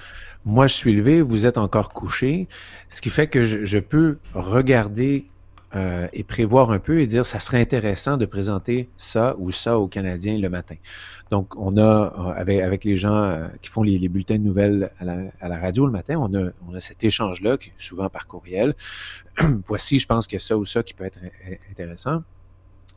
moi, 0.44 0.66
je 0.66 0.75
suis 0.75 0.94
levé, 0.94 1.20
vous 1.20 1.47
êtes 1.47 1.58
encore 1.58 1.90
couché, 1.90 2.49
ce 2.88 3.00
qui 3.00 3.11
fait 3.11 3.26
que 3.26 3.42
je, 3.42 3.78
peux 3.78 4.16
regarder 4.35 5.26
euh, 5.75 6.08
et 6.12 6.25
prévoir 6.25 6.70
un 6.70 6.78
peu 6.78 7.00
et 7.00 7.06
dire 7.06 7.26
ça 7.26 7.40
serait 7.40 7.60
intéressant 7.60 8.16
de 8.16 8.26
présenter 8.26 8.88
ça 8.96 9.37
ou 9.38 9.50
ça 9.52 9.78
aux 9.78 9.88
Canadiens 9.88 10.38
le 10.38 10.48
matin. 10.48 10.76
Donc, 11.30 11.54
on 11.56 11.76
a, 11.76 12.34
avec, 12.37 12.60
avec 12.60 12.84
les 12.84 12.96
gens 12.96 13.50
qui 13.60 13.68
font 13.68 13.82
les, 13.82 14.08
bulletins 14.08 14.38
de 14.38 14.44
nouvelles 14.44 14.90
à 14.98 15.48
la, 15.48 15.58
radio 15.58 15.84
le 15.84 15.92
matin, 15.92 16.16
on 16.18 16.34
a, 16.34 16.50
on 16.66 16.75
a 16.75 16.80
cet 16.80 17.04
échange-là, 17.04 17.58
souvent 17.76 18.08
par 18.08 18.26
courriel. 18.26 18.75
Voici, 19.66 19.98
je 19.98 20.06
pense 20.06 20.26
qu'il 20.26 20.37
y 20.37 20.42
a 20.42 20.44
ça 20.44 20.56
ou 20.56 20.64
ça 20.64 20.82
qui 20.82 20.94
peut 20.94 21.04
être 21.04 21.18
intéressant. 21.70 22.22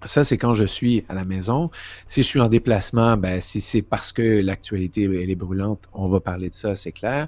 Ça, 0.06 0.24
c'est 0.24 0.38
quand 0.38 0.54
je 0.54 0.66
suis 0.66 1.04
à 1.10 1.14
la 1.14 1.26
maison. 1.26 1.70
Si 2.06 2.24
je 2.24 2.28
suis 2.28 2.40
en 2.40 2.50
déplacement, 2.50 3.18
ben, 3.18 3.40
si 3.42 3.62
c'est 3.62 3.82
parce 3.82 4.12
que 4.12 4.42
l'actualité 4.42 5.04
elle 5.04 5.30
est 5.30 5.36
brûlante, 5.36 5.90
on 5.94 6.08
va 6.08 6.20
parler 6.20 6.50
de 6.50 6.56
ça, 6.56 6.76
c'est 6.76 6.92
clair. 6.92 7.28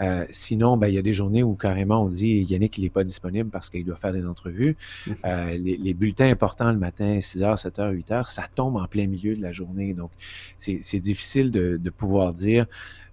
Euh, 0.00 0.24
sinon, 0.30 0.76
ben, 0.76 0.88
il 0.88 0.94
y 0.94 0.98
a 0.98 1.02
des 1.02 1.14
journées 1.14 1.42
où 1.42 1.54
carrément 1.54 2.04
on 2.04 2.08
dit 2.08 2.40
Yannick, 2.40 2.78
il 2.78 2.84
n'est 2.84 2.90
pas 2.90 3.04
disponible 3.04 3.50
parce 3.50 3.70
qu'il 3.70 3.84
doit 3.84 3.96
faire 3.96 4.12
des 4.12 4.26
entrevues. 4.26 4.76
Mm-hmm. 5.06 5.14
Euh, 5.24 5.58
les, 5.58 5.94
bulletins 5.94 6.30
importants 6.30 6.70
le 6.70 6.78
matin, 6.78 7.18
6h, 7.18 7.60
7h, 7.60 7.94
8h, 7.94 8.32
ça 8.32 8.44
tombe 8.54 8.76
en 8.76 8.86
plein 8.86 9.06
milieu 9.06 9.34
de 9.36 9.42
la 9.42 9.52
journée. 9.52 9.94
Donc, 9.94 10.10
c'est 10.56 10.98
difficile 10.98 11.50
de, 11.50 11.76
de 11.76 11.90
pouvoir 11.90 12.34
dire 12.34 12.66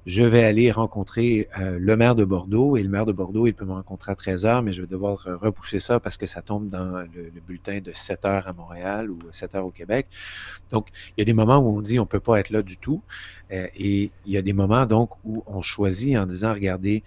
je 0.05 0.21
vais 0.21 0.43
aller 0.43 0.71
rencontrer 0.71 1.50
euh, 1.59 1.79
le 1.79 1.97
maire 1.97 2.15
de 2.15 2.24
Bordeaux 2.24 2.77
et 2.77 2.83
le 2.83 2.89
maire 2.89 3.05
de 3.05 3.12
Bordeaux, 3.12 3.47
il 3.47 3.53
peut 3.53 3.65
me 3.65 3.74
rencontrer 3.74 4.12
à 4.12 4.15
13 4.15 4.45
heures, 4.45 4.62
mais 4.62 4.71
je 4.71 4.81
vais 4.81 4.88
devoir 4.88 5.25
euh, 5.27 5.35
repousser 5.35 5.79
ça 5.79 6.00
parce 6.00 6.17
que 6.17 6.27
ça 6.27 6.43
tombe 6.43 6.69
dans 6.69 7.01
le, 7.01 7.31
bulletin 7.45 7.79
de 7.79 7.91
7 7.91 8.25
heures 8.25 8.47
à 8.47 8.53
Montréal 8.53 9.09
ou 9.09 9.17
7 9.31 9.55
heures 9.55 9.65
au 9.65 9.71
Québec. 9.71 10.07
Donc, 10.69 10.89
il 11.09 11.21
y 11.21 11.24
a 11.24 11.25
des 11.25 11.33
moments 11.33 11.57
où 11.57 11.75
on 11.75 11.81
dit 11.81 12.00
on 12.00 12.05
peut 12.05 12.19
pas 12.19 12.39
être 12.39 12.51
là 12.51 12.62
du 12.62 12.77
tout 12.77 13.01
euh, 13.51 13.67
et 13.75 14.12
il 14.25 14.31
y 14.31 14.38
a 14.38 14.43
des 14.43 14.53
moments 14.53 14.85
donc 14.85 15.09
où 15.24 15.43
on 15.47 15.62
choisit 15.62 16.15
en 16.17 16.25
disant 16.25 16.53
regardez 16.53 17.03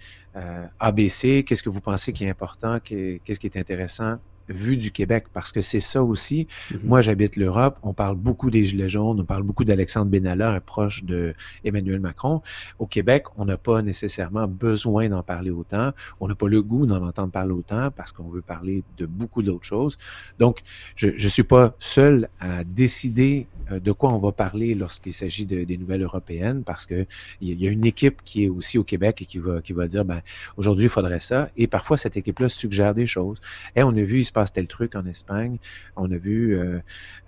ABC, 0.79 1.43
qu'est-ce 1.43 1.63
que 1.63 1.69
vous 1.69 1.81
pensez 1.81 2.13
qui 2.13 2.23
est 2.23 2.29
important, 2.29 2.79
qu'est-ce 2.79 3.39
qui 3.41 3.47
est 3.47 3.57
intéressant, 3.57 4.19
vu 4.49 4.77
du 4.77 4.91
Québec, 4.91 5.25
parce 5.33 5.51
que 5.51 5.61
c'est 5.61 5.79
ça 5.79 6.03
aussi. 6.03 6.47
Mhm. 6.71 6.79
Moi, 6.83 7.01
j'habite 7.01 7.35
l'Europe, 7.35 7.77
on 7.83 7.93
parle 7.93 8.15
beaucoup 8.15 8.49
des 8.49 8.63
Gilets 8.63 8.89
jaunes, 8.89 9.19
on 9.19 9.25
parle 9.25 9.43
beaucoup 9.43 9.63
d'Alexandre 9.63 10.11
Benalla, 10.11 10.51
un 10.51 10.59
proche 10.59 11.03
de 11.03 11.33
Emmanuel 11.63 11.99
Macron. 11.99 12.41
Au 12.79 12.87
Québec, 12.87 13.25
on 13.37 13.45
n'a 13.45 13.57
pas 13.57 13.81
nécessairement 13.81 14.47
besoin 14.47 15.09
d'en 15.09 15.23
parler 15.23 15.51
autant, 15.51 15.91
on 16.19 16.27
n'a 16.27 16.35
pas 16.35 16.47
le 16.47 16.61
goût 16.61 16.85
d'en 16.85 17.05
entendre 17.05 17.31
parler 17.31 17.53
autant, 17.53 17.91
parce 17.91 18.11
qu'on 18.11 18.27
veut 18.27 18.41
parler 18.41 18.83
de 18.97 19.05
beaucoup 19.05 19.43
d'autres 19.43 19.65
choses. 19.65 19.97
Donc, 20.39 20.61
je 20.95 21.09
ne 21.09 21.29
suis 21.29 21.43
pas 21.43 21.75
seul 21.79 22.29
à 22.39 22.63
décider 22.63 23.47
euh, 23.71 23.79
de 23.79 23.91
quoi 23.91 24.13
on 24.13 24.17
va 24.17 24.31
parler 24.31 24.73
lorsqu'il 24.73 25.13
s'agit 25.13 25.45
de, 25.45 25.63
des 25.63 25.77
nouvelles 25.77 26.03
européennes, 26.03 26.63
parce 26.63 26.85
que 26.85 27.05
il 27.41 27.61
y 27.61 27.67
a 27.67 27.71
une 27.71 27.85
équipe 27.85 28.21
qui 28.23 28.45
est 28.45 28.49
aussi 28.49 28.77
au 28.77 28.83
Québec 28.83 29.21
et 29.21 29.25
qui 29.25 29.37
va, 29.37 29.61
qui 29.61 29.73
va 29.73 29.87
dire, 29.87 30.05
ben, 30.05 30.21
aujourd'hui, 30.57 30.85
il 30.85 30.89
faudrait 30.89 31.19
ça. 31.19 31.49
Et 31.57 31.67
parfois, 31.67 31.97
cette 31.97 32.17
équipe-là 32.17 32.49
suggère 32.49 32.93
des 32.93 33.07
choses. 33.07 33.39
Et 33.75 33.83
on 33.83 33.89
a 33.89 34.01
vu, 34.01 34.19
il 34.19 34.25
se 34.25 34.31
passe 34.39 34.53
tel 34.53 34.67
truc 34.67 34.95
en 34.95 35.05
Espagne. 35.05 35.57
On 35.97 36.09
a 36.09 36.17
vu, 36.17 36.57
euh, 36.57 36.79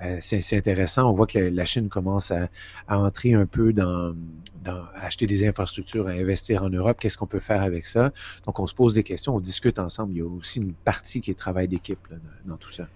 euh, 0.01 0.17
c'est 0.21 0.55
intéressant, 0.55 1.09
on 1.09 1.13
voit 1.13 1.27
que 1.27 1.39
la, 1.39 1.65
Chine 1.65 1.89
commence 1.89 2.31
à, 2.31 2.47
entrer 2.87 3.33
un 3.33 3.45
peu 3.45 3.73
dans, 3.73 4.15
dans, 4.63 4.81
acheter 4.95 5.25
des 5.25 5.45
infrastructures, 5.45 6.07
à 6.07 6.11
investir 6.11 6.63
en 6.63 6.69
Europe. 6.69 6.97
Qu'est-ce 7.01 7.17
qu'on 7.17 7.27
peut 7.27 7.41
faire 7.41 7.63
avec 7.63 7.85
ça? 7.85 8.13
Donc, 8.45 8.61
on 8.61 8.67
se 8.67 8.73
pose 8.73 8.93
des 8.93 9.03
questions, 9.03 9.35
on 9.35 9.41
discute 9.41 9.77
ensemble. 9.77 10.13
Il 10.13 10.19
y 10.19 10.21
a 10.21 10.25
aussi 10.25 10.59
une 10.59 10.71
partie 10.71 11.19
qui 11.19 11.31
est 11.31 11.39
travail 11.47 11.67
d'équipe 11.67 12.07
dans 12.45 12.55
tout 12.55 12.71
ça. 12.71 12.87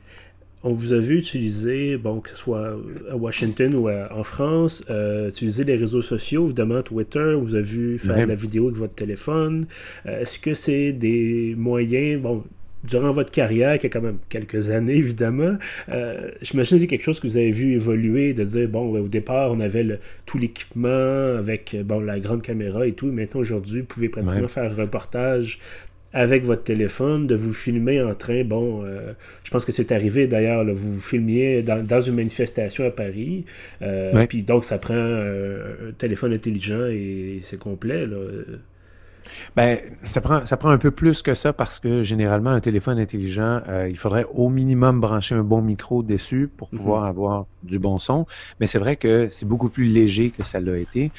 On 0.63 0.73
vous 0.73 0.93
a 0.93 0.99
vu 0.99 1.19
utiliser, 1.19 1.97
bon, 1.97 2.21
que 2.21 2.29
ce 2.29 2.37
soit 2.37 2.75
à 3.11 3.15
Washington 3.15 3.75
ou 3.75 3.89
en 3.89 4.23
France, 4.23 4.81
euh, 4.89 5.29
utiliser 5.29 5.63
les 5.65 5.75
réseaux 5.75 6.01
sociaux, 6.01 6.45
évidemment 6.45 6.81
Twitter, 6.81 7.35
on 7.37 7.43
vous 7.43 7.55
a 7.55 7.61
vu 7.61 7.99
faire 7.99 8.25
la 8.25 8.35
vidéo 8.35 8.71
de 8.71 8.77
votre 8.77 8.95
téléphone. 8.95 9.67
Est-ce 10.05 10.39
que 10.39 10.55
c'est 10.65 10.93
des 10.93 11.53
moyens, 11.55 12.21
bon, 12.21 12.43
durant 12.87 13.13
votre 13.13 13.31
carrière, 13.31 13.79
qui 13.79 13.87
a 13.87 13.89
quand 13.89 14.01
même 14.01 14.19
quelques 14.29 14.69
années 14.69 14.95
évidemment, 14.95 15.57
euh, 15.89 16.29
j'imagine 16.41 16.77
que 16.77 16.83
c'est 16.83 16.87
quelque 16.87 17.03
chose 17.03 17.19
que 17.19 17.27
vous 17.27 17.37
avez 17.37 17.51
vu 17.51 17.73
évoluer, 17.73 18.33
de 18.33 18.43
dire, 18.43 18.69
bon, 18.69 18.97
au 18.97 19.07
départ, 19.07 19.51
on 19.51 19.59
avait 19.59 19.99
tout 20.25 20.37
l'équipement 20.37 21.37
avec 21.37 21.75
bon 21.85 21.99
la 21.99 22.19
grande 22.19 22.41
caméra 22.41 22.85
et 22.85 22.93
tout, 22.93 23.11
maintenant 23.11 23.41
aujourd'hui, 23.41 23.81
vous 23.81 23.87
pouvez 23.87 24.09
pratiquement 24.09 24.47
faire 24.47 24.71
un 24.71 24.75
reportage 24.75 25.59
avec 26.13 26.45
votre 26.45 26.63
téléphone, 26.63 27.27
de 27.27 27.35
vous 27.35 27.53
filmer 27.53 28.01
en 28.01 28.15
train, 28.15 28.45
bon, 28.45 28.85
euh, 28.85 29.11
je 29.43 29.51
pense 29.51 29.65
que 29.65 29.73
c'est 29.75 29.91
arrivé 29.91 30.27
d'ailleurs, 30.27 30.63
vous 30.63 31.01
filmiez 31.01 31.61
dans, 31.61 32.01
une 32.01 32.15
manifestation 32.15 32.85
à 32.85 32.91
Paris, 32.91 33.43
euh, 33.81 34.25
puis 34.25 34.41
donc 34.41 34.63
ça 34.69 34.77
prend 34.77 34.93
un 34.95 35.91
téléphone 35.97 36.31
intelligent 36.31 36.85
et 36.89 37.41
c'est 37.49 37.59
complet. 37.59 38.07
Là. 38.07 38.17
Ben, 39.55 39.79
ça 40.03 40.19
prend, 40.19 40.45
ça 40.45 40.57
prend 40.57 40.69
un 40.69 40.77
peu 40.77 40.91
plus 40.91 41.21
que 41.21 41.33
ça 41.33 41.53
parce 41.53 41.79
que 41.79 42.03
généralement, 42.03 42.49
un 42.49 42.59
téléphone 42.59 42.99
intelligent, 42.99 43.61
euh, 43.69 43.87
il 43.89 43.97
faudrait 43.97 44.25
au 44.33 44.49
minimum 44.49 44.99
brancher 44.99 45.33
un 45.35 45.43
bon 45.43 45.61
micro 45.61 46.03
dessus 46.03 46.49
pour 46.57 46.67
mhm. 46.73 46.79
pouvoir 46.79 47.05
avoir 47.05 47.45
du 47.63 47.79
bon 47.79 47.97
son. 47.97 48.25
Mais 48.59 48.67
c'est 48.67 48.79
vrai 48.79 48.97
que 48.97 49.29
c'est 49.29 49.45
beaucoup 49.45 49.69
plus 49.69 49.85
léger 49.85 50.31
que 50.31 50.43
ça 50.43 50.59
l'a 50.59 50.77
été. 50.77 51.09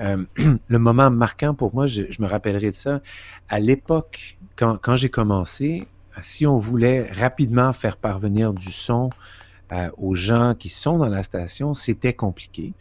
Euh, 0.00 0.24
le 0.68 0.78
moment 0.78 1.10
marquant 1.10 1.54
pour 1.54 1.74
moi, 1.74 1.86
je, 1.86 2.02
me 2.20 2.26
rappellerai 2.26 2.66
de 2.66 2.74
ça. 2.74 3.00
À 3.48 3.60
l'époque, 3.60 4.36
quand, 4.56 4.76
quand 4.76 4.96
j'ai 4.96 5.08
commencé, 5.08 5.88
si 6.20 6.46
on 6.46 6.58
voulait 6.58 7.10
rapidement 7.12 7.72
faire 7.72 7.96
parvenir 7.96 8.52
du 8.52 8.72
son 8.72 9.08
euh, 9.72 9.88
aux 9.96 10.14
gens 10.14 10.54
qui 10.54 10.68
sont 10.68 10.98
dans 10.98 11.08
la 11.08 11.22
station, 11.22 11.72
c'était 11.72 12.12
compliqué 12.12 12.74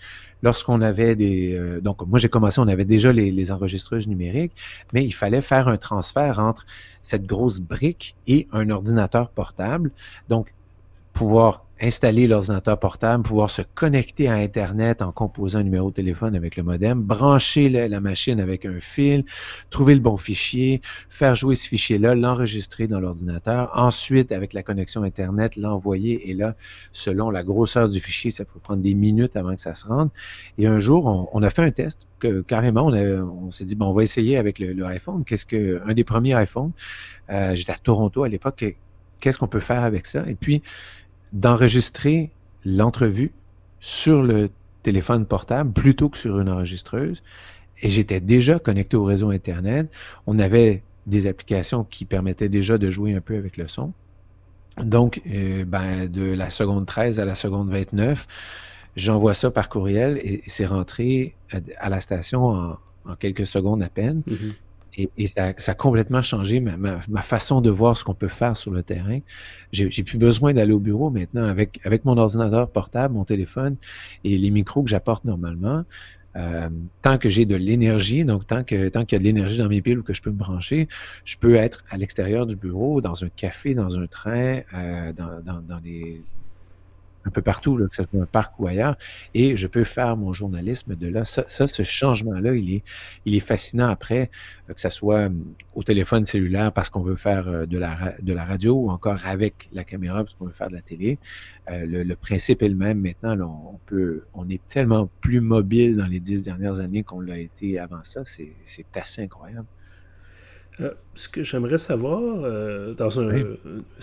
lorsqu'on 0.45 0.81
avait 0.81 1.15
des... 1.15 1.55
Euh, 1.55 1.81
donc, 1.81 2.05
moi, 2.05 2.19
j'ai 2.19 2.29
commencé, 2.29 2.61
on 2.61 2.67
avait 2.67 2.85
déjà 2.85 3.11
les, 3.11 3.51
enregistreuses 3.51 4.07
numériques, 4.07 4.53
mais 4.93 5.03
il 5.03 5.11
fallait 5.11 5.41
faire 5.41 5.67
un 5.67 5.77
transfert 5.77 6.39
entre 6.39 6.65
cette 7.01 7.25
grosse 7.25 7.59
brique 7.59 8.15
et 8.27 8.47
un 8.53 8.69
ordinateur 8.69 9.29
portable. 9.29 9.91
Donc, 10.29 10.53
pouvoir 11.13 11.64
installer 11.81 12.27
l'ordinateur 12.27 12.79
portable, 12.79 13.23
pouvoir 13.23 13.49
se 13.49 13.61
connecter 13.61 14.29
à 14.29 14.35
Internet 14.35 15.01
en 15.01 15.11
composant 15.11 15.59
un 15.59 15.63
numéro 15.63 15.89
de 15.89 15.95
téléphone 15.95 16.35
avec 16.35 16.55
le 16.55 16.63
modem, 16.63 17.01
brancher 17.01 17.69
la, 17.69 17.99
machine 17.99 18.39
avec 18.39 18.65
un 18.65 18.79
fil, 18.79 19.25
trouver 19.69 19.95
le 19.95 19.99
bon 19.99 20.15
fichier, 20.15 20.81
faire 21.09 21.35
jouer 21.35 21.55
ce 21.55 21.67
fichier-là, 21.67 22.15
l'enregistrer 22.15 22.87
dans 22.87 22.99
l'ordinateur, 22.99 23.71
ensuite, 23.73 24.31
avec 24.31 24.53
la 24.53 24.63
connexion 24.63 25.03
Internet, 25.03 25.57
l'envoyer, 25.57 26.29
et 26.29 26.33
là, 26.33 26.55
selon 26.91 27.29
la 27.29 27.43
grosseur 27.43 27.89
du 27.89 27.99
fichier, 27.99 28.31
ça 28.31 28.45
peut 28.45 28.59
prendre 28.59 28.81
des 28.81 28.93
minutes 28.93 29.35
avant 29.35 29.55
que 29.55 29.61
ça 29.61 29.75
se 29.75 29.85
rende. 29.85 30.09
Et 30.57 30.67
un 30.67 30.79
jour, 30.79 31.29
on, 31.31 31.43
a 31.43 31.49
fait 31.49 31.63
un 31.63 31.71
test, 31.71 32.07
que 32.19 32.41
carrément, 32.41 32.87
on, 32.87 33.51
s'est 33.51 33.65
dit, 33.65 33.75
bon, 33.75 33.87
on 33.87 33.93
va 33.93 34.03
essayer 34.03 34.37
avec 34.37 34.59
le, 34.59 34.85
iPhone. 34.85 35.25
Qu'est-ce 35.25 35.45
que, 35.45 35.81
un 35.85 35.93
des 35.93 36.03
premiers 36.03 36.41
iPhones, 36.41 36.71
euh, 37.29 37.55
j'étais 37.55 37.73
à 37.73 37.77
Toronto 37.77 38.23
à 38.23 38.29
l'époque, 38.29 38.63
qu'est-ce 39.19 39.37
qu'on 39.37 39.47
peut 39.47 39.59
faire 39.59 39.83
avec 39.83 40.05
ça? 40.05 40.23
Et 40.27 40.35
puis, 40.35 40.61
d'enregistrer 41.33 42.31
l'entrevue 42.65 43.31
sur 43.79 44.23
le 44.23 44.49
téléphone 44.83 45.25
portable 45.25 45.71
plutôt 45.71 46.09
que 46.09 46.17
sur 46.17 46.39
une 46.39 46.49
enregistreuse. 46.49 47.23
Et 47.81 47.89
j'étais 47.89 48.19
déjà 48.19 48.59
connecté 48.59 48.97
au 48.97 49.03
réseau 49.03 49.31
Internet. 49.31 49.91
On 50.27 50.39
avait 50.39 50.83
des 51.07 51.27
applications 51.27 51.83
qui 51.83 52.05
permettaient 52.05 52.49
déjà 52.49 52.77
de 52.77 52.89
jouer 52.89 53.13
un 53.13 53.21
peu 53.21 53.35
avec 53.35 53.57
le 53.57 53.67
son. 53.67 53.93
Donc, 54.77 55.21
euh, 55.27 55.65
ben, 55.65 56.07
de 56.07 56.23
la 56.23 56.49
seconde 56.49 56.85
13 56.85 57.19
à 57.19 57.25
la 57.25 57.35
seconde 57.35 57.69
29, 57.69 58.27
j'envoie 58.95 59.33
ça 59.33 59.51
par 59.51 59.69
courriel 59.69 60.17
et 60.17 60.43
c'est 60.47 60.65
rentré 60.65 61.35
à, 61.79 61.89
la 61.89 62.01
station 62.01 62.77
en, 63.05 63.15
quelques 63.19 63.47
secondes 63.47 63.83
à 63.83 63.89
peine. 63.89 64.21
Mm-hmm. 64.27 64.53
Et, 64.97 65.27
ça, 65.27 65.53
a 65.67 65.73
complètement 65.73 66.21
changé 66.21 66.59
ma, 66.59 67.21
façon 67.21 67.61
de 67.61 67.69
voir 67.69 67.97
ce 67.97 68.03
qu'on 68.03 68.13
peut 68.13 68.27
faire 68.27 68.55
sur 68.55 68.71
le 68.71 68.83
terrain. 68.83 69.19
J'ai 69.71 70.03
plus 70.03 70.17
besoin 70.17 70.53
d'aller 70.53 70.73
au 70.73 70.79
bureau 70.79 71.09
maintenant 71.09 71.43
avec, 71.43 71.79
avec 71.83 72.05
mon 72.05 72.17
ordinateur 72.17 72.69
portable, 72.69 73.13
mon 73.13 73.25
téléphone 73.25 73.75
et 74.23 74.37
les 74.37 74.51
micros 74.51 74.83
que 74.83 74.89
j'apporte 74.89 75.25
normalement. 75.25 75.83
Euh, 76.35 76.69
tant 77.01 77.17
que 77.17 77.29
j'ai 77.29 77.45
de 77.45 77.55
l'énergie, 77.55 78.25
donc 78.25 78.45
tant 78.45 78.65
que 78.65 78.89
tant 78.89 79.05
qu'il 79.05 79.15
y 79.15 79.17
a 79.17 79.19
de 79.19 79.23
l'énergie 79.23 79.57
dans 79.57 79.69
mes 79.69 79.81
piles 79.81 79.99
ou 79.99 80.03
que 80.03 80.13
je 80.13 80.21
peux 80.21 80.31
me 80.31 80.35
brancher, 80.35 80.89
je 81.23 81.37
peux 81.37 81.55
être 81.55 81.85
à 81.89 81.95
l'extérieur 81.95 82.45
du 82.45 82.57
bureau, 82.57 82.99
dans 82.99 83.23
un 83.23 83.29
café, 83.29 83.73
dans 83.73 83.97
un 83.97 84.05
train, 84.05 84.59
euh, 84.73 85.13
dans, 85.13 85.39
dans, 85.41 85.61
dans 85.61 85.79
les, 85.79 86.25
un 87.25 87.31
peu 87.31 87.41
partout, 87.41 87.77
là, 87.77 87.87
que 87.87 87.93
ce 87.93 88.03
soit 88.03 88.21
un 88.21 88.25
parc 88.25 88.59
ou 88.59 88.67
ailleurs, 88.67 88.97
et 89.33 89.55
je 89.57 89.67
peux 89.67 89.83
faire 89.83 90.15
mon 90.17 90.31
journalisme 90.33 90.95
de 90.95 91.07
là. 91.07 91.25
Ça, 91.25 91.45
ce 91.47 91.83
changement-là, 91.83 92.53
il 92.55 92.73
est, 92.73 92.83
il 93.25 93.35
est 93.35 93.39
fascinant 93.39 93.89
après, 93.89 94.29
euh, 94.69 94.73
que 94.73 94.79
ce 94.79 94.89
soit 94.89 95.25
hum, 95.25 95.55
au 95.73 95.83
téléphone 95.83 96.25
cellulaire 96.25 96.71
parce 96.71 96.89
qu'on 96.89 97.01
veut 97.01 97.15
faire 97.15 97.47
euh, 97.47 97.65
de 97.65 97.77
la, 97.77 98.13
de 98.21 98.33
la 98.33 98.45
radio 98.45 98.75
ou 98.75 98.89
encore 98.89 99.25
avec 99.25 99.69
la 99.73 99.83
caméra 99.83 100.23
parce 100.23 100.35
qu'on 100.35 100.45
veut 100.45 100.53
faire 100.53 100.69
de 100.69 100.75
la 100.75 100.81
télé. 100.81 101.17
Euh, 101.71 101.85
le, 101.85 102.15
principe 102.15 102.61
est 102.61 102.69
le 102.69 102.75
même 102.75 103.01
maintenant. 103.01 103.35
on, 103.73 103.79
peut, 103.85 104.23
on 104.33 104.49
est 104.49 104.65
tellement 104.67 105.09
plus 105.21 105.41
mobile 105.41 105.97
dans 105.97 106.07
les 106.07 106.19
dix 106.19 106.43
dernières 106.43 106.79
années 106.79 107.03
qu'on 107.03 107.19
l'a 107.19 107.37
été 107.37 107.79
avant 107.79 108.03
ça. 108.03 108.21
C'est 108.25 108.85
assez 108.95 109.23
incroyable. 109.23 109.67
Euh, 110.81 110.91
ce 111.15 111.29
que 111.29 111.43
j'aimerais 111.43 111.79
savoir, 111.79 112.21
euh, 112.43 112.93
dans 112.93 113.19
un, 113.19 113.31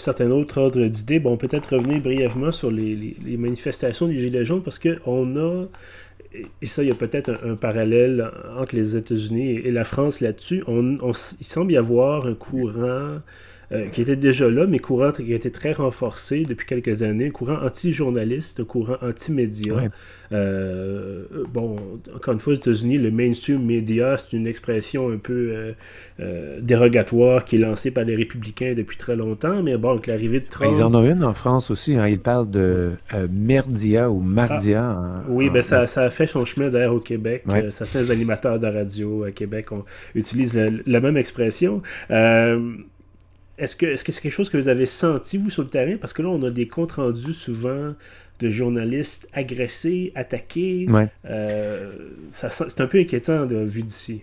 certain 0.02 0.30
autre 0.30 0.58
ordre 0.58 0.86
d'idée, 0.86 1.20
bon, 1.20 1.36
peut-être 1.36 1.76
revenir 1.76 2.00
brièvement 2.00 2.52
sur 2.52 2.70
les, 2.70 3.16
manifestations 3.38 4.08
des 4.08 4.18
Gilets 4.18 4.46
jaunes, 4.46 4.62
parce 4.62 4.78
qu'on 4.78 5.36
a, 5.36 5.66
et 6.34 6.66
ça, 6.66 6.82
il 6.82 6.88
y 6.88 6.90
a 6.90 6.94
peut-être 6.94 7.38
un, 7.44 7.56
parallèle 7.56 8.26
entre 8.56 8.74
les 8.74 8.96
États-Unis 8.96 9.50
et, 9.64 9.70
la 9.70 9.84
France 9.84 10.20
là-dessus, 10.20 10.64
il 10.66 11.46
semble 11.52 11.72
y 11.72 11.76
avoir 11.76 12.26
un 12.26 12.34
courant 12.34 13.18
euh, 13.72 13.88
qui 13.88 14.02
était 14.02 14.16
déjà 14.16 14.50
là, 14.50 14.66
mais 14.66 14.78
courant 14.78 15.12
qui 15.12 15.32
a 15.32 15.36
été 15.36 15.50
très 15.50 15.72
renforcé 15.72 16.44
depuis 16.44 16.66
quelques 16.66 17.00
années, 17.02 17.30
courant 17.30 17.56
anti-journaliste, 17.62 18.64
courant 18.64 18.96
anti-média. 19.00 19.90
Bon, 20.32 21.76
encore 22.14 22.34
une 22.34 22.40
fois, 22.40 22.52
aux 22.54 22.56
États-Unis, 22.56 22.98
le 22.98 23.10
mainstream 23.10 23.64
média, 23.64 24.18
c'est 24.18 24.36
une 24.36 24.46
expression 24.46 25.10
un 25.10 25.18
peu 25.18 25.74
euh, 26.20 26.60
dérogatoire 26.60 27.44
qui 27.44 27.56
est 27.56 27.58
lancée 27.58 27.90
par 27.90 28.04
les 28.04 28.16
républicains 28.16 28.74
depuis 28.76 28.96
très 28.96 29.16
longtemps, 29.16 29.62
mais 29.62 29.76
bon, 29.76 29.90
avec 29.92 30.06
l'arrivée 30.06 30.40
de 30.40 30.46
Trump... 30.48 30.72
Ils 30.74 30.82
en 30.82 30.94
ont 30.94 31.04
une 31.04 31.24
en 31.24 31.34
France 31.34 31.70
aussi, 31.70 31.96
hein, 31.96 32.08
ils 32.08 32.20
parlent 32.20 32.50
de 32.50 32.92
merdia 33.30 34.10
ou 34.10 34.20
mardia. 34.20 34.96
Ah, 34.98 35.24
oui, 35.28 35.50
ben 35.50 35.64
ça, 35.68 35.86
a 35.96 36.10
fait 36.10 36.26
son 36.26 36.44
chemin 36.44 36.70
d'ailleurs 36.70 36.94
au 36.94 37.00
Québec. 37.00 37.44
certains 37.78 38.10
animateurs 38.10 38.58
de 38.58 38.66
radio 38.66 39.24
à 39.24 39.30
Québec 39.30 39.68
utilisent 40.14 40.54
la, 40.86 41.00
même 41.00 41.16
expression. 41.16 41.82
Est-ce 43.58 43.76
que 43.76 43.86
c'est 43.96 44.20
quelque 44.20 44.30
chose 44.30 44.48
que 44.48 44.56
vous 44.56 44.68
avez 44.68 44.88
senti, 44.98 45.36
vous, 45.36 45.50
sur 45.50 45.62
le 45.62 45.68
terrain? 45.68 45.96
Parce 46.00 46.12
que 46.12 46.22
là, 46.22 46.28
on 46.30 46.42
a 46.42 46.50
des 46.50 46.66
comptes 46.68 46.92
rendus 46.92 47.34
souvent 47.34 47.94
de 48.42 48.50
journalistes 48.50 49.26
agressés, 49.32 50.12
attaqués. 50.14 50.86
Euh, 51.24 52.10
c'est 52.42 52.80
un 52.80 52.86
peu 52.86 52.98
inquiétant 52.98 53.46
de 53.46 53.64
vue 53.64 53.84
d'ici. 53.84 54.22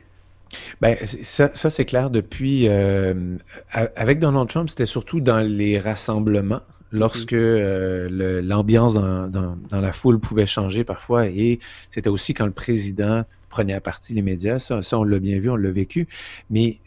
Ben, 0.81 0.97
ça, 1.05 1.49
c'est 1.53 1.85
clair 1.85 2.09
depuis. 2.09 2.67
Euh, 2.67 3.37
avec 3.71 4.19
Donald 4.19 4.49
Trump, 4.49 4.69
c'était 4.69 4.85
surtout 4.85 5.21
dans 5.21 5.39
les 5.39 5.79
rassemblements, 5.79 6.61
lorsque 6.91 7.33
euh, 7.33 8.41
l'ambiance 8.41 8.93
dans, 8.93 9.57
la 9.71 9.91
foule 9.91 10.19
pouvait 10.19 10.45
changer 10.47 10.83
parfois, 10.83 11.27
et 11.27 11.59
c'était 11.91 12.09
aussi 12.09 12.33
quand 12.33 12.45
le 12.45 12.51
président 12.51 13.23
prenait 13.49 13.73
à 13.73 13.81
partie 13.81 14.13
les 14.13 14.21
médias. 14.21 14.59
Ça, 14.59 14.81
ça 14.81 14.99
on 14.99 15.03
l'a 15.03 15.19
bien 15.19 15.39
vu, 15.39 15.49
on 15.49 15.55
l'a 15.55 15.71
vécu. 15.71 16.07
Mais 16.49 16.79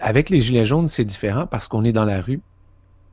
avec 0.00 0.28
les 0.28 0.40
Gilets 0.40 0.64
jaunes, 0.64 0.88
c'est 0.88 1.04
différent 1.04 1.46
parce 1.46 1.68
qu'on 1.68 1.84
est 1.84 1.92
dans 1.92 2.04
la 2.04 2.20
rue 2.20 2.40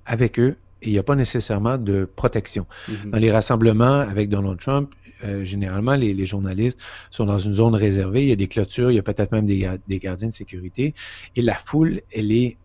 avec 0.06 0.40
eux 0.40 0.56
et 0.82 0.88
il 0.88 0.92
n'y 0.92 1.00
a 1.00 1.04
pas 1.04 1.16
nécessairement 1.16 1.78
de 1.78 2.10
protection. 2.16 2.66
Mhm. 2.88 3.12
Dans 3.12 3.18
les 3.18 3.32
rassemblements 3.32 4.00
avec 4.00 4.30
Donald 4.30 4.60
Trump, 4.60 4.92
euh, 5.24 5.44
généralement, 5.44 5.96
les, 5.96 6.26
journalistes 6.26 6.80
sont 7.12 7.26
dans 7.26 7.38
une 7.38 7.54
zone 7.54 7.76
réservée, 7.76 8.24
il 8.24 8.30
y 8.30 8.32
a 8.32 8.36
des 8.36 8.48
clôtures, 8.48 8.92
il 8.92 8.96
y 8.96 9.00
a 9.00 9.04
peut-être 9.04 9.32
même 9.32 9.46
des, 9.46 9.70
gardiens 10.00 10.30
de 10.30 10.34
sécurité, 10.34 10.96
et 11.36 11.42
la 11.42 11.56
foule, 11.56 12.02
elle 12.12 12.32
est 12.32 12.58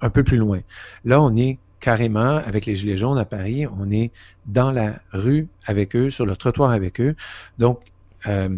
un, 0.00 0.10
peu 0.10 0.24
plus 0.24 0.38
loin. 0.38 0.60
Là, 1.04 1.20
on 1.20 1.36
est 1.36 1.58
carrément, 1.80 2.36
avec 2.36 2.66
les 2.66 2.74
Gilets 2.74 2.96
jaunes 2.96 3.18
à 3.18 3.24
Paris, 3.24 3.66
on 3.66 3.90
est 3.90 4.10
dans 4.46 4.72
la 4.72 5.00
rue 5.12 5.48
avec 5.66 5.94
eux, 5.94 6.10
sur 6.10 6.26
le 6.26 6.34
trottoir 6.34 6.70
avec 6.70 7.00
eux. 7.00 7.14
Donc, 7.58 7.80
euh, 8.26 8.48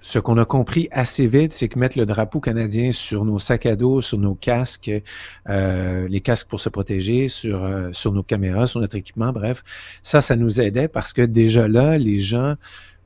ce 0.00 0.18
qu'on 0.18 0.38
a 0.38 0.44
compris 0.44 0.88
assez 0.92 1.26
vite, 1.26 1.52
c'est 1.52 1.68
que 1.68 1.78
mettre 1.78 1.98
le 1.98 2.06
drapeau 2.06 2.40
canadien 2.40 2.92
sur 2.92 3.24
nos 3.24 3.38
sacs 3.38 3.66
à 3.66 3.74
dos, 3.74 4.00
sur 4.00 4.18
nos 4.18 4.34
casques, 4.34 4.90
euh, 5.48 6.08
les 6.08 6.20
casques 6.20 6.48
pour 6.48 6.60
se 6.60 6.68
protéger, 6.68 7.28
sur, 7.28 7.64
euh, 7.64 7.90
sur 7.92 8.12
nos 8.12 8.22
caméras, 8.22 8.68
sur 8.68 8.80
notre 8.80 8.96
équipement, 8.96 9.32
bref, 9.32 9.64
ça, 10.02 10.20
ça 10.20 10.36
nous 10.36 10.60
aidait 10.60 10.88
parce 10.88 11.12
que 11.12 11.22
déjà 11.22 11.66
là, 11.66 11.98
les 11.98 12.20
gens 12.20 12.54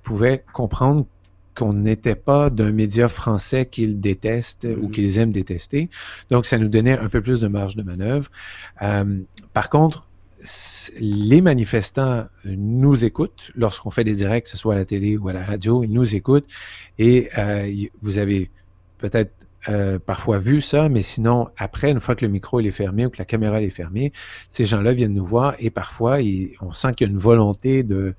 pouvaient 0.02 0.44
comprendre 0.52 1.06
qu'on 1.54 1.72
n'était 1.72 2.14
pas 2.14 2.50
d'un 2.50 2.72
média 2.72 3.08
français 3.08 3.66
qu'ils 3.66 4.00
détestent 4.00 4.64
ou 4.64 4.88
mm-hmm. 4.88 4.90
qu'ils 4.90 5.18
aiment 5.18 5.32
détester. 5.32 5.90
Donc, 6.30 6.46
ça 6.46 6.58
nous 6.58 6.68
donnait 6.68 6.98
un 6.98 7.08
peu 7.08 7.20
plus 7.20 7.40
de 7.40 7.48
marge 7.48 7.76
de 7.76 7.82
manœuvre. 7.82 8.30
Euh, 8.80 9.20
par 9.52 9.68
contre, 9.68 10.06
les 10.98 11.40
manifestants 11.40 12.26
nous 12.44 13.04
écoutent 13.04 13.52
lorsqu'on 13.54 13.90
fait 13.90 14.04
des 14.04 14.14
directs, 14.14 14.44
que 14.44 14.50
ce 14.50 14.56
soit 14.56 14.74
à 14.74 14.76
la 14.78 14.84
télé 14.84 15.16
ou 15.16 15.28
à 15.28 15.32
la 15.32 15.44
radio, 15.44 15.84
ils 15.84 15.92
nous 15.92 16.14
écoutent 16.14 16.46
et 16.98 17.28
euh, 17.38 17.70
vous 18.00 18.18
avez 18.18 18.50
peut-être 18.98 19.32
euh, 19.68 19.98
parfois 20.00 20.38
vu 20.38 20.60
ça, 20.60 20.88
mais 20.88 21.02
sinon, 21.02 21.48
après, 21.56 21.90
une 21.90 22.00
fois 22.00 22.16
que 22.16 22.24
le 22.24 22.32
micro 22.32 22.58
est 22.58 22.70
fermé 22.72 23.06
ou 23.06 23.10
que 23.10 23.18
la 23.18 23.24
caméra 23.24 23.62
est 23.62 23.70
fermée, 23.70 24.12
ces 24.48 24.64
gens-là 24.64 24.92
viennent 24.92 25.14
nous 25.14 25.24
voir 25.24 25.54
et 25.60 25.70
parfois, 25.70 26.18
on 26.60 26.72
sent 26.72 26.94
qu'il 26.94 27.06
y 27.06 27.10
a 27.10 27.12
une 27.12 27.18
volonté 27.18 27.84
de, 27.84 28.14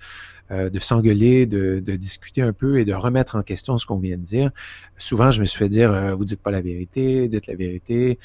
euh, 0.51 0.69
de 0.69 0.79
s'engueuler, 0.79 1.45
de, 1.45 1.79
discuter 1.97 2.41
un 2.41 2.53
peu 2.53 2.79
et 2.79 2.85
de 2.85 2.93
remettre 2.93 3.35
en 3.35 3.43
question 3.43 3.77
ce 3.77 3.85
qu'on 3.85 3.99
vient 3.99 4.17
de 4.17 4.23
dire. 4.23 4.51
Souvent, 4.97 5.31
je 5.31 5.41
me 5.41 5.45
suis 5.45 5.57
fait 5.57 5.69
dire, 5.69 6.15
vous 6.15 6.23
dites 6.23 6.41
pas 6.41 6.51
la 6.51 6.61
vérité, 6.61 7.27
dites 7.27 7.47
la 7.47 7.55
vérité 7.55 8.17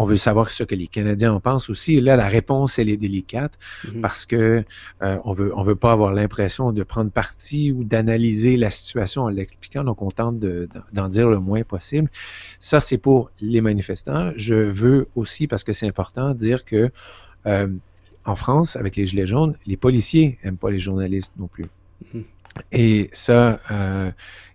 on 0.00 0.04
veut 0.04 0.16
savoir 0.16 0.50
ce 0.50 0.64
que 0.64 0.74
les 0.74 0.86
Canadiens 0.86 1.34
en 1.34 1.40
pensent 1.40 1.68
aussi. 1.68 1.98
Et 1.98 2.00
là, 2.00 2.16
la 2.16 2.26
réponse, 2.26 2.78
elle 2.78 2.88
est 2.88 2.96
délicate 2.96 3.52
mhm. 3.86 4.00
parce 4.00 4.24
que 4.24 4.64
euh, 5.02 5.18
on 5.26 5.32
veut, 5.32 5.52
on 5.54 5.60
veut 5.60 5.76
pas 5.76 5.92
avoir 5.92 6.14
l'impression 6.14 6.72
de 6.72 6.82
prendre 6.82 7.10
parti 7.10 7.70
ou 7.70 7.84
d'analyser 7.84 8.56
la 8.56 8.70
situation 8.70 9.24
en 9.24 9.28
l'expliquant. 9.28 9.84
Donc, 9.84 10.00
on 10.00 10.10
tente 10.10 10.38
d'en 10.38 11.08
dire 11.08 11.28
le 11.28 11.38
moins 11.38 11.64
possible. 11.64 12.08
Ça, 12.60 12.80
c'est 12.80 12.96
pour 12.96 13.30
les 13.42 13.60
manifestants. 13.60 14.32
Je 14.36 14.54
veux 14.54 15.06
aussi, 15.16 15.46
parce 15.46 15.64
que 15.64 15.74
c'est 15.74 15.86
important, 15.86 16.32
dire 16.32 16.64
que 16.64 16.90
euh, 17.44 17.68
en 18.24 18.36
France, 18.36 18.76
avec 18.76 18.96
les 18.96 19.04
Gilets 19.04 19.26
jaunes, 19.26 19.54
les 19.66 19.76
policiers 19.76 20.38
n'aiment 20.42 20.56
pas 20.56 20.70
les 20.70 20.78
journalistes 20.78 21.34
non 21.38 21.46
plus. 21.46 21.66
Mhm. 22.14 22.24
Et 22.72 23.10
ça, 23.12 23.60
euh, 23.70 24.10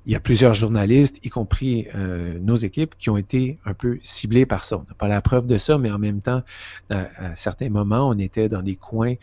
il 0.06 0.12
y 0.12 0.15
a 0.15 0.20
plusieurs 0.20 0.54
journalistes, 0.54 1.20
y 1.26 1.30
compris 1.30 1.88
euh, 1.96 2.38
nos 2.39 2.56
équipes, 2.56 2.96
qui 2.98 3.10
ont 3.10 3.18
été 3.18 3.58
un 3.65 3.74
peu 3.74 3.98
ciblés 4.02 4.46
par 4.46 4.63
ça. 4.63 4.78
On 4.78 4.86
n'a 4.88 4.94
pas 4.98 5.08
la 5.08 5.22
preuve 5.22 5.48
de 5.48 5.58
ça, 5.58 5.78
mais 5.78 5.91
en 5.91 5.98
même 5.98 6.22
temps, 6.22 6.44
à, 6.89 7.36
certains 7.36 7.70
moments, 7.70 8.08
on 8.08 8.18
était 8.20 8.48
dans 8.50 8.62
des 8.62 8.76
coins 8.76 9.15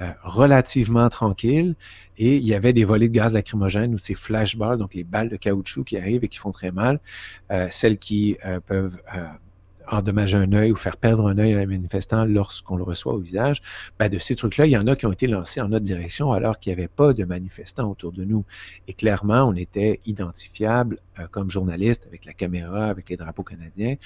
euh, 0.00 0.10
relativement 0.22 1.08
tranquilles 1.10 1.74
et 2.16 2.36
il 2.36 2.44
y 2.44 2.54
avait 2.54 2.72
des 2.72 2.84
volées 2.84 3.08
de 3.08 3.14
gaz 3.14 3.34
lacrymogène 3.34 3.94
ou 3.94 3.98
ces 3.98 4.14
flashballs, 4.14 4.78
donc 4.78 4.94
les 4.94 5.04
balles 5.04 5.28
de 5.28 5.36
caoutchouc 5.36 5.84
qui 5.84 5.98
arrivent 5.98 6.24
et 6.24 6.28
qui 6.28 6.38
font 6.38 6.50
très 6.50 6.70
mal, 6.70 6.98
euh, 7.50 7.68
celles 7.70 7.98
qui 7.98 8.36
peuvent 8.66 8.98
endommager 9.94 10.36
un 10.36 10.52
œil 10.52 10.72
ou 10.72 10.76
faire 10.76 10.96
perdre 10.96 11.26
un 11.26 11.38
œil 11.38 11.54
à 11.54 11.58
un 11.58 11.66
manifestant 11.66 12.24
lorsqu'on 12.24 12.76
le 12.76 12.82
reçoit 12.82 13.14
au 13.14 13.18
visage, 13.18 13.62
ben 13.98 14.08
de 14.08 14.18
ces 14.18 14.36
trucs-là, 14.36 14.66
il 14.66 14.70
y 14.70 14.76
en 14.76 14.86
a 14.86 14.96
qui 14.96 15.06
ont 15.06 15.12
été 15.12 15.26
lancés 15.26 15.60
en 15.60 15.68
notre 15.68 15.84
direction 15.84 16.32
alors 16.32 16.58
qu'il 16.58 16.70
n'y 16.70 16.80
avait 16.80 16.88
pas 16.88 17.12
de 17.12 17.24
manifestants 17.24 17.90
autour 17.90 18.12
de 18.12 18.24
nous. 18.24 18.44
Et 18.88 18.94
clairement, 18.94 19.42
on 19.44 19.54
était 19.54 20.00
identifiable 20.06 20.98
euh, 21.18 21.26
comme 21.30 21.50
journaliste 21.50 22.06
avec 22.06 22.24
la 22.24 22.32
caméra, 22.32 22.86
avec 22.86 23.08
les 23.08 23.16
drapeaux 23.16 23.42
canadiens. 23.42 23.96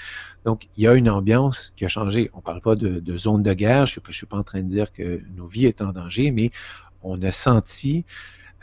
Donc, 0.44 0.68
il 0.76 0.84
y 0.84 0.88
a 0.88 0.94
une 0.94 1.08
ambiance 1.08 1.72
qui 1.76 1.84
a 1.84 1.88
changé. 1.88 2.30
On 2.34 2.38
ne 2.38 2.42
parle 2.42 2.60
pas 2.60 2.76
de, 2.76 3.16
zone 3.16 3.42
de 3.42 3.52
guerre. 3.52 3.86
Je 3.86 4.00
ne 4.06 4.12
suis 4.12 4.26
pas 4.26 4.38
en 4.38 4.42
train 4.42 4.62
de 4.62 4.68
dire 4.68 4.92
que 4.92 5.22
nos 5.36 5.46
vies 5.46 5.72
sont 5.78 5.84
en 5.84 5.92
danger, 5.92 6.30
mais 6.30 6.50
on 7.02 7.20
a 7.22 7.32
senti 7.32 8.04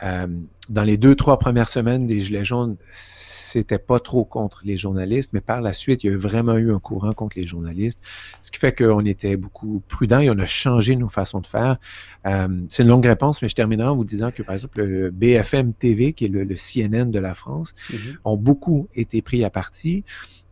euh, 0.02 0.26
dans 0.68 0.82
les 0.82 0.96
deux, 0.96 1.14
trois 1.14 1.38
premières 1.38 1.68
semaines 1.68 2.06
des 2.06 2.20
Gilets 2.20 2.44
jaunes, 2.44 2.76
c'était 2.92 3.78
pas 3.78 4.00
trop 4.00 4.24
contre 4.24 4.62
les 4.64 4.76
journalistes, 4.76 5.30
mais 5.32 5.40
par 5.40 5.60
la 5.60 5.72
suite, 5.72 6.02
il 6.02 6.10
y 6.10 6.14
a 6.14 6.16
vraiment 6.16 6.56
eu 6.56 6.72
un 6.72 6.80
courant 6.80 7.12
contre 7.12 7.38
les 7.38 7.44
journalistes, 7.44 8.00
ce 8.42 8.50
qui 8.50 8.58
fait 8.58 8.74
qu'on 8.76 9.04
était 9.04 9.36
beaucoup 9.36 9.80
prudents 9.86 10.18
et 10.18 10.28
on 10.28 10.38
a 10.40 10.46
changé 10.46 10.96
nos 10.96 11.08
façons 11.08 11.40
de 11.40 11.46
faire. 11.46 11.76
Euh, 12.26 12.48
c'est 12.68 12.82
une 12.82 12.88
longue 12.88 13.06
réponse, 13.06 13.42
mais 13.42 13.48
je 13.48 13.54
terminerai 13.54 13.88
en 13.88 13.94
vous 13.94 14.04
disant 14.04 14.32
que, 14.32 14.42
par 14.42 14.54
exemple, 14.54 14.82
le 14.82 15.10
BFM 15.12 15.72
TV, 15.72 16.14
qui 16.14 16.24
est 16.24 16.28
le, 16.28 16.56
CNN 16.56 17.12
de 17.12 17.18
la 17.20 17.34
France, 17.34 17.74
mm-hmm. 17.90 18.16
ont 18.24 18.36
beaucoup 18.36 18.88
été 18.96 19.22
pris 19.22 19.44
à 19.44 19.50
partie. 19.50 20.02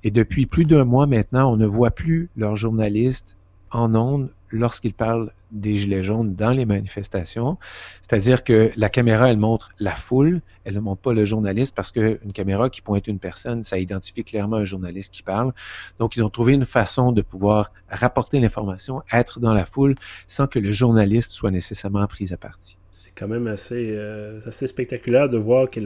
Et 0.05 0.13
depuis 0.13 0.47
plus 0.47 0.65
d'un 0.65 0.85
mois 0.85 1.07
maintenant, 1.07 1.53
on 1.53 1.57
ne 1.57 1.67
voit 1.67 1.91
plus 1.91 2.29
leurs 2.37 2.55
journalistes 2.55 3.37
en 3.73 3.97
ondes 3.97 4.31
lorsqu'ils 4.51 4.95
parlent 4.95 5.33
des 5.53 5.75
gilets 5.75 6.03
jaunes 6.03 6.35
dans 6.35 6.51
les 6.51 6.65
manifestations. 6.65 7.59
C'est-à-dire 8.01 8.43
que 8.43 8.73
la 8.77 8.89
caméra, 8.89 9.31
elle 9.31 9.39
montre 9.39 9.71
la 9.79 9.95
foule, 9.95 10.41
elle 10.65 10.75
ne 10.75 10.81
montre 10.81 11.03
pas 11.03 11.13
le 11.13 11.25
journaliste 11.25 11.75
parce 11.75 11.93
qu'une 11.93 12.33
caméra 12.33 12.71
qui 12.71 12.81
pointe 12.81 13.07
une 13.07 13.19
personne, 13.19 13.63
ça 13.63 13.79
identifie 13.79 14.25
clairement 14.25 14.57
un 14.57 14.65
journaliste 14.65 15.13
qui 15.13 15.23
parle. 15.23 15.53
Donc, 15.99 16.17
ils 16.17 16.25
ont 16.25 16.31
trouvé 16.31 16.55
une 16.55 16.67
façon 16.67 17.13
de 17.13 17.23
pouvoir 17.23 17.73
rapporter 17.89 18.41
l'information, 18.41 19.03
être 19.13 19.41
dans 19.41 19.55
la 19.55 19.65
foule 19.65 19.95
sans 20.27 20.47
que 20.47 20.59
le 20.59 20.73
journaliste 20.73 21.33
soit 21.33 21.51
nécessairement 21.51 22.07
pris 22.07 22.33
à 22.33 22.37
partie 22.37 22.79
quand 23.15 23.29
même 23.29 23.47
assez, 23.47 23.95
euh, 23.97 24.41
assez 24.47 24.69
spectaculaire 24.69 25.29
de 25.29 25.37
voir 25.37 25.69
que 25.71 25.81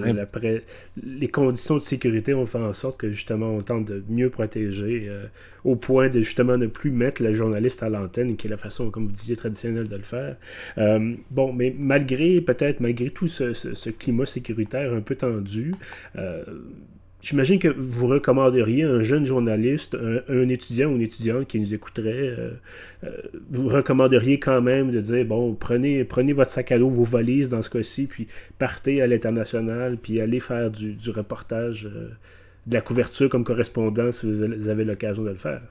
les 1.03 1.29
conditions 1.29 1.79
de 1.79 1.85
sécurité 1.85 2.35
ont 2.35 2.47
fait 2.47 2.59
en 2.59 2.75
sorte 2.75 2.99
que 2.99 3.11
justement 3.11 3.51
on 3.51 3.63
tente 3.63 3.87
de 3.87 4.05
mieux 4.09 4.31
protéger 4.31 5.07
euh, 5.09 5.27
au 5.65 5.77
point 5.77 6.09
de 6.09 6.21
justement 6.21 6.57
ne 6.57 6.67
plus 6.67 6.91
mettre 6.91 7.23
le 7.23 7.35
journaliste 7.35 7.83
à 7.83 7.89
l'antenne, 7.89 8.37
qui 8.37 8.47
est 8.47 8.51
la 8.51 8.59
façon, 8.59 8.91
comme 8.91 9.07
vous 9.07 9.13
disiez, 9.13 9.37
traditionnelle 9.37 9.89
de 9.89 9.97
le 9.97 10.03
faire. 10.03 10.37
Euh, 10.79 11.15
bon, 11.31 11.53
mais 11.53 11.75
malgré 11.77 12.41
peut-être 12.41 12.81
malgré 12.81 13.11
tout 13.11 13.29
ce, 13.29 13.55
ce, 13.55 13.91
climat 13.91 14.27
sécuritaire 14.27 14.93
un 14.93 15.01
peu 15.01 15.17
tendu, 15.17 15.75
J'imagine 17.27 17.59
que 17.59 17.67
vous 17.67 18.07
recommanderiez 18.07 18.85
un 18.85 19.03
jeune 19.03 19.27
journaliste, 19.27 19.97
un, 20.29 20.49
étudiant 20.49 20.91
ou 20.91 20.95
une 20.95 21.03
étudiante 21.03 21.49
qui 21.49 21.59
nous 21.59 21.75
écouterait, 21.75 22.29
euh, 22.39 22.53
euh, 23.03 23.11
vous 23.51 23.69
recommanderiez 23.69 24.39
quand 24.39 24.63
même 24.63 24.93
de 24.93 25.01
dire, 25.01 25.27
bon, 25.27 25.53
prenez, 25.57 26.05
prenez 26.05 26.35
votre 26.35 26.53
sac 26.53 26.71
à 26.71 26.79
dos, 26.79 26.89
vos 26.89 27.03
valises 27.03 27.49
dans 27.49 27.65
ce 27.65 27.71
cas-ci, 27.71 28.07
puis 28.07 28.29
partez 28.61 29.03
à 29.03 29.09
l'international, 29.09 29.97
puis 30.01 30.21
allez 30.21 30.39
faire 30.39 30.71
du, 30.71 30.97
reportage 31.11 31.83
de 32.69 32.73
la 32.73 32.81
couverture 32.81 33.29
comme 33.29 33.43
correspondant 33.43 34.13
si 34.21 34.33
vous 34.33 34.69
avez 34.69 34.85
l'occasion 34.85 35.25
de 35.25 35.31
le 35.31 35.35
faire. 35.35 35.63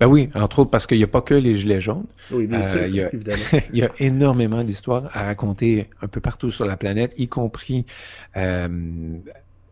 Ben 0.00 0.08
oui, 0.08 0.28
entre 0.34 0.58
autres 0.58 0.70
parce 0.72 0.88
qu'il 0.88 0.98
n'y 0.98 1.04
a 1.04 1.08
pas 1.08 1.22
que 1.22 1.34
les 1.34 1.54
gilets 1.54 1.80
jaunes. 1.80 2.06
Oui, 2.32 2.48
bien 2.48 2.60
Euh, 2.62 2.76
sûr, 2.76 2.86
il 2.88 2.94
y 2.96 3.00
a- 3.00 3.14
évidemment. 3.14 3.44
Il 3.72 3.78
y 3.78 3.82
a 3.84 3.90
énormément 4.00 4.64
d'histoires 4.64 5.08
à 5.12 5.22
raconter 5.24 5.88
un 6.02 6.08
peu 6.08 6.20
partout 6.20 6.50
sur 6.50 6.64
la 6.64 6.76
planète, 6.76 7.12
y 7.16 7.28
compris 7.28 7.86
euh, 8.36 8.68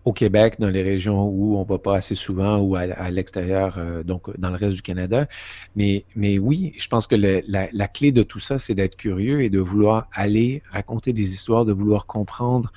au 0.05 0.13
Québec, 0.13 0.57
dans 0.59 0.69
les 0.69 0.83
régions 0.83 1.25
où 1.27 1.57
on 1.57 1.63
va 1.63 1.79
pas 1.79 1.97
assez 1.97 2.15
souvent 2.15 2.59
ou 2.59 2.75
à, 2.77 3.11
l'extérieur, 3.11 3.77
euh, 3.79 4.03
donc 4.03 4.37
dans 4.39 4.51
le 4.51 4.57
reste 4.57 4.75
du 4.75 4.83
Canada. 4.83 5.29
Mais, 5.77 6.05
mais 6.17 6.39
oui, 6.39 6.73
je 6.77 6.89
pense 6.89 7.07
que 7.07 7.15
la, 7.15 7.69
la 7.73 7.89
clé 7.89 8.11
de 8.13 8.23
tout 8.23 8.41
ça, 8.41 8.59
c'est 8.59 8.75
d'être 8.75 8.97
curieux 8.97 9.43
et 9.43 9.51
de 9.51 9.61
vouloir 9.61 10.09
aller 10.13 10.63
raconter 10.71 11.13
des 11.13 11.33
histoires, 11.33 11.65
de 11.65 11.73
vouloir 11.73 12.07
comprendre 12.07 12.73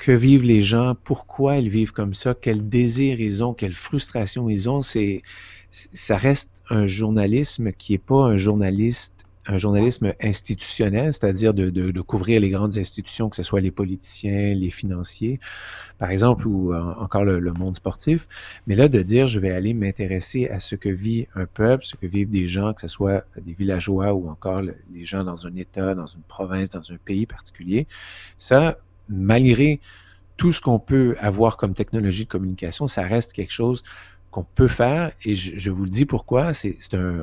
que 0.00 0.12
vivent 0.12 0.44
les 0.44 0.62
gens, 0.62 0.96
pourquoi 1.04 1.58
ils 1.58 1.68
vivent 1.68 1.92
comme 1.92 2.14
ça, 2.14 2.34
quel 2.34 2.68
désir 2.68 3.20
ils 3.20 3.44
ont, 3.44 3.52
quelle 3.52 3.74
frustration 3.74 4.48
ils 4.48 4.68
ont. 4.68 4.80
C'est, 4.80 5.22
ça 5.70 6.16
reste 6.16 6.62
un 6.70 6.86
journalisme 6.86 7.72
qui 7.72 7.94
est 7.94 7.98
pas 7.98 8.24
un 8.24 8.36
journaliste 8.36 9.19
un 9.50 9.58
journalisme 9.58 10.14
institutionnel, 10.22 11.12
c'est-à-dire 11.12 11.54
de, 11.54 12.00
couvrir 12.02 12.40
les 12.40 12.50
grandes 12.50 12.78
institutions, 12.78 13.28
que 13.28 13.36
ce 13.36 13.42
soit 13.42 13.60
les 13.60 13.70
politiciens, 13.72 14.54
les 14.54 14.70
financiers, 14.70 15.40
par 15.98 16.10
exemple, 16.10 16.46
ou 16.46 16.72
euh, 16.72 16.80
encore 16.98 17.24
le, 17.24 17.40
le 17.40 17.52
monde 17.52 17.76
sportif, 17.76 18.28
mais 18.66 18.74
là 18.76 18.88
de 18.88 19.02
dire 19.02 19.26
je 19.26 19.40
vais 19.40 19.50
aller 19.50 19.74
m'intéresser 19.74 20.48
à 20.48 20.60
ce 20.60 20.76
que 20.76 20.88
vit 20.88 21.26
un 21.34 21.46
peuple, 21.46 21.84
ce 21.84 21.96
que 21.96 22.06
vivent 22.06 22.30
des 22.30 22.46
gens, 22.48 22.72
que 22.74 22.80
ce 22.80 22.88
soit 22.88 23.24
des 23.40 23.52
villageois 23.52 24.14
ou 24.14 24.30
encore 24.30 24.62
le- 24.62 24.76
les 24.94 25.04
gens 25.04 25.24
dans 25.24 25.46
un 25.46 25.56
État, 25.56 25.94
dans 25.94 26.06
une 26.06 26.22
province, 26.22 26.70
dans 26.70 26.92
un 26.92 26.96
pays 27.04 27.26
particulier, 27.26 27.86
ça, 28.38 28.78
malgré 29.08 29.80
tout 30.36 30.52
ce 30.52 30.60
qu'on 30.60 30.78
peut 30.78 31.16
avoir 31.20 31.56
comme 31.56 31.74
technologie 31.74 32.24
de 32.24 32.30
communication, 32.30 32.86
ça 32.86 33.02
reste 33.02 33.32
quelque 33.32 33.52
chose 33.52 33.82
qu'on 34.30 34.44
peut 34.44 34.68
faire, 34.68 35.12
et 35.24 35.34
je, 35.34 35.70
vous 35.70 35.84
le 35.84 35.90
dis 35.90 36.06
pourquoi, 36.06 36.52
c'est 36.52 36.76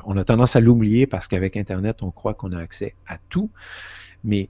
on 0.05 0.17
a 0.17 0.23
tendance 0.23 0.55
à 0.55 0.59
l'oublier 0.59 1.07
parce 1.07 1.27
qu'avec 1.27 1.55
Internet, 1.55 2.03
on 2.03 2.11
croit 2.11 2.33
qu'on 2.33 2.51
a 2.51 2.59
accès 2.59 2.95
à 3.07 3.17
tout, 3.29 3.49
mais 4.23 4.49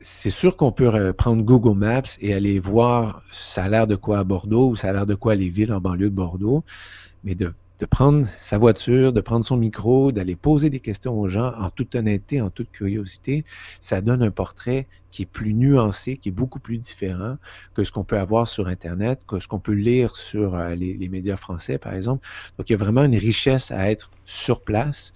c'est 0.00 0.30
sûr 0.30 0.56
qu'on 0.56 0.72
peut 0.72 1.12
prendre 1.12 1.42
Google 1.42 1.78
Maps 1.78 2.02
et 2.20 2.34
aller 2.34 2.58
voir 2.58 3.22
ça 3.30 3.64
a 3.64 3.68
l'air 3.68 3.86
de 3.86 3.94
quoi 3.94 4.18
à 4.20 4.24
Bordeaux 4.24 4.70
ou 4.70 4.76
ça 4.76 4.88
a 4.88 4.92
l'air 4.92 5.06
de 5.06 5.14
quoi 5.14 5.34
les 5.34 5.48
villes 5.48 5.72
en 5.72 5.80
banlieue 5.80 6.10
de 6.10 6.14
Bordeaux, 6.14 6.64
mais 7.24 7.34
de, 7.34 7.52
de 7.82 7.86
prendre 7.86 8.28
sa 8.38 8.58
voiture, 8.58 9.12
de 9.12 9.20
prendre 9.20 9.44
son 9.44 9.56
micro, 9.56 10.12
d'aller 10.12 10.36
poser 10.36 10.70
des 10.70 10.78
questions 10.78 11.18
aux 11.18 11.26
gens 11.26 11.52
en 11.58 11.68
toute 11.68 11.96
honnêteté, 11.96 12.40
en 12.40 12.48
toute 12.48 12.70
curiosité, 12.70 13.44
ça 13.80 14.00
donne 14.00 14.22
un 14.22 14.30
portrait 14.30 14.86
qui 15.10 15.22
est 15.22 15.26
plus 15.26 15.52
nuancé, 15.52 16.16
qui 16.16 16.28
est 16.28 16.32
beaucoup 16.32 16.60
plus 16.60 16.78
différent 16.78 17.38
que 17.74 17.82
ce 17.82 17.90
qu'on 17.90 18.04
peut 18.04 18.20
avoir 18.20 18.46
sur 18.46 18.68
Internet, 18.68 19.22
que 19.26 19.40
ce 19.40 19.48
qu'on 19.48 19.58
peut 19.58 19.72
lire 19.72 20.14
sur 20.14 20.54
euh, 20.54 20.76
les, 20.76 20.94
les 20.94 21.08
médias 21.08 21.34
français, 21.34 21.76
par 21.76 21.92
exemple. 21.94 22.24
Donc, 22.56 22.70
il 22.70 22.74
y 22.74 22.76
a 22.76 22.78
vraiment 22.78 23.02
une 23.02 23.16
richesse 23.16 23.72
à 23.72 23.90
être 23.90 24.12
sur 24.26 24.60
place 24.60 25.12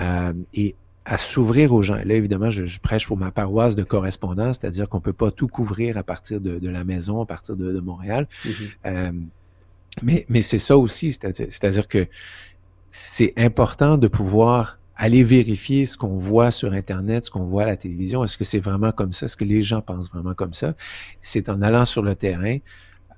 euh, 0.00 0.32
et 0.54 0.74
à 1.04 1.18
s'ouvrir 1.18 1.72
aux 1.72 1.82
gens. 1.82 1.98
Et 1.98 2.04
là, 2.04 2.14
évidemment, 2.14 2.50
je, 2.50 2.64
je 2.64 2.80
prêche 2.80 3.06
pour 3.06 3.16
ma 3.16 3.30
paroisse 3.30 3.76
de 3.76 3.84
correspondance, 3.84 4.58
c'est-à-dire 4.60 4.88
qu'on 4.88 5.00
peut 5.00 5.12
pas 5.12 5.30
tout 5.30 5.46
couvrir 5.46 5.96
à 5.96 6.02
partir 6.02 6.40
de, 6.40 6.58
de 6.58 6.68
la 6.68 6.82
maison, 6.82 7.22
à 7.22 7.26
partir 7.26 7.54
de, 7.54 7.72
de 7.72 7.80
Montréal. 7.80 8.26
Mhm. 8.44 8.52
Euh, 8.86 9.12
mais 10.02 10.42
c'est 10.42 10.58
ça 10.58 10.76
aussi, 10.76 11.12
c'est-à-dire 11.12 11.88
que 11.88 12.06
c'est 12.90 13.32
important 13.36 13.98
de 13.98 14.08
pouvoir 14.08 14.78
aller 14.96 15.22
vérifier 15.22 15.84
ce 15.84 15.96
qu'on 15.96 16.16
voit 16.16 16.50
sur 16.50 16.72
Internet, 16.72 17.26
ce 17.26 17.30
qu'on 17.30 17.44
voit 17.44 17.62
à 17.62 17.66
la 17.66 17.76
télévision. 17.76 18.24
Est-ce 18.24 18.36
que 18.36 18.44
c'est 18.44 18.58
vraiment 18.58 18.90
comme 18.90 19.12
ça? 19.12 19.26
Est-ce 19.26 19.36
que 19.36 19.44
les 19.44 19.62
gens 19.62 19.80
pensent 19.80 20.10
vraiment 20.10 20.34
comme 20.34 20.54
ça? 20.54 20.74
C'est 21.20 21.48
en 21.48 21.62
allant 21.62 21.84
sur 21.84 22.02
le 22.02 22.16
terrain, 22.16 22.58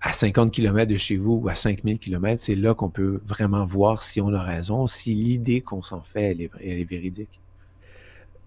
à 0.03 0.13
50 0.13 0.51
km 0.51 0.91
de 0.91 0.97
chez 0.97 1.17
vous 1.17 1.41
ou 1.43 1.49
à 1.49 1.55
5000 1.55 1.99
km, 1.99 2.41
c'est 2.41 2.55
là 2.55 2.75
qu'on 2.75 2.91
peut 2.91 3.21
vraiment 3.27 3.65
voir 3.65 4.03
si 4.03 4.21
on 4.21 4.33
a 4.33 4.43
raison, 4.43 4.87
si 4.87 5.15
l'idée 5.15 5.61
qu'on 5.61 5.83
s'en 5.83 6.03
fait, 6.03 6.33
est, 6.33 6.51
elle 6.61 6.81
est 6.81 6.85
véridique. 6.85 7.41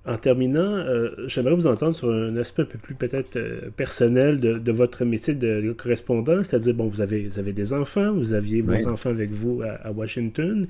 En 0.05 0.17
terminant, 0.17 0.59
euh, 0.59 1.11
j'aimerais 1.27 1.55
vous 1.55 1.65
entendre 1.65 1.95
sur 1.95 2.09
un 2.09 2.35
aspect 2.35 2.63
un 2.63 2.65
peu 2.65 2.77
plus 2.77 2.93
peut-être 2.95 3.37
euh, 3.37 3.69
personnel 3.75 4.39
de, 4.41 4.57
de 4.59 4.71
votre 4.73 5.05
métier 5.05 5.33
de, 5.33 5.61
de 5.61 5.71
correspondant, 5.71 6.43
c'est-à-dire, 6.43 6.73
bon, 6.73 6.89
vous 6.89 6.99
avez, 7.01 7.29
vous 7.29 7.39
avez 7.39 7.53
des 7.53 7.71
enfants, 7.71 8.13
vous 8.13 8.33
aviez 8.33 8.61
vos 8.61 8.73
Oui. 8.73 8.85
enfants 8.85 9.11
avec 9.11 9.31
vous 9.31 9.61
à, 9.61 9.69
à 9.87 9.91
Washington. 9.91 10.67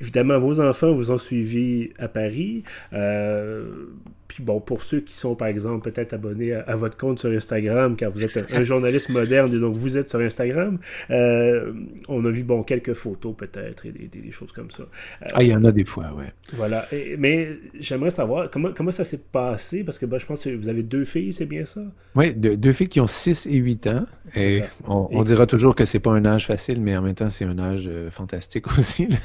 Évidemment, 0.00 0.40
vos 0.40 0.58
enfants 0.60 0.94
vous 0.94 1.10
ont 1.10 1.18
suivi 1.18 1.90
à 1.98 2.08
Paris. 2.08 2.64
Euh, 2.94 3.86
puis 4.34 4.44
bon, 4.44 4.60
pour 4.60 4.82
ceux 4.82 5.00
qui 5.00 5.14
sont, 5.18 5.34
par 5.36 5.48
exemple, 5.48 5.90
peut-être 5.90 6.12
abonnés 6.14 6.52
à, 6.54 6.60
à 6.62 6.76
votre 6.76 6.96
compte 6.96 7.18
sur 7.20 7.30
Instagram, 7.30 7.96
car 7.96 8.10
vous 8.12 8.22
êtes 8.22 8.36
un, 8.36 8.46
un 8.56 8.64
journaliste 8.64 9.08
moderne 9.08 9.54
et 9.54 9.58
donc 9.60 9.76
vous 9.76 9.96
êtes 9.96 10.10
sur 10.10 10.20
Instagram, 10.20 10.78
euh, 11.10 11.72
on 12.08 12.24
a 12.24 12.30
vu, 12.30 12.42
bon, 12.42 12.62
quelques 12.62 12.94
photos 12.94 13.34
peut-être 13.36 13.86
et 13.86 13.92
des, 13.92 14.08
des- 14.08 14.20
des 14.20 14.30
choses 14.32 14.52
comme 14.52 14.70
ça. 14.70 14.82
Euh, 14.84 15.26
Ah, 15.34 15.42
il 15.42 15.48
y 15.50 15.54
en 15.54 15.64
a 15.64 15.72
des 15.72 15.84
fois, 15.84 16.12
ouais. 16.16 16.32
voilà. 16.54 16.86
Et- 16.92 17.16
mais 17.18 17.48
j'aimerais 17.80 18.12
savoir 18.12 18.50
comment, 18.50 18.70
comment 18.76 18.92
ça 18.92 19.04
s'est 19.04 19.20
passé, 19.32 19.84
parce 19.84 19.98
que 19.98 20.06
ben, 20.06 20.18
je 20.18 20.26
pense 20.26 20.40
que 20.40 20.50
vous 20.56 20.68
avez 20.68 20.82
deux 20.82 21.04
filles, 21.04 21.34
c'est 21.38 21.46
bien 21.46 21.64
ça? 21.74 21.80
Oui, 22.14 22.34
deux, 22.34 22.56
deux 22.56 22.72
filles 22.72 22.88
qui 22.88 23.00
ont 23.00 23.06
6 23.06 23.46
et 23.46 23.54
8 23.56 23.86
ans. 23.86 24.04
Et 24.36 24.62
on, 24.86 25.08
on 25.10 25.22
Et- 25.22 25.26
dira 25.26 25.46
toujours 25.46 25.74
que 25.74 25.84
c'est 25.84 25.98
pas 25.98 26.10
un 26.12 26.24
âge 26.26 26.46
facile, 26.46 26.80
mais 26.80 26.96
en 26.96 27.02
même 27.02 27.14
temps, 27.14 27.30
c'est 27.30 27.44
un 27.44 27.58
âge 27.58 27.86
euh, 27.88 28.10
fantastique 28.10 28.66
aussi. 28.78 29.06
là. 29.08 29.16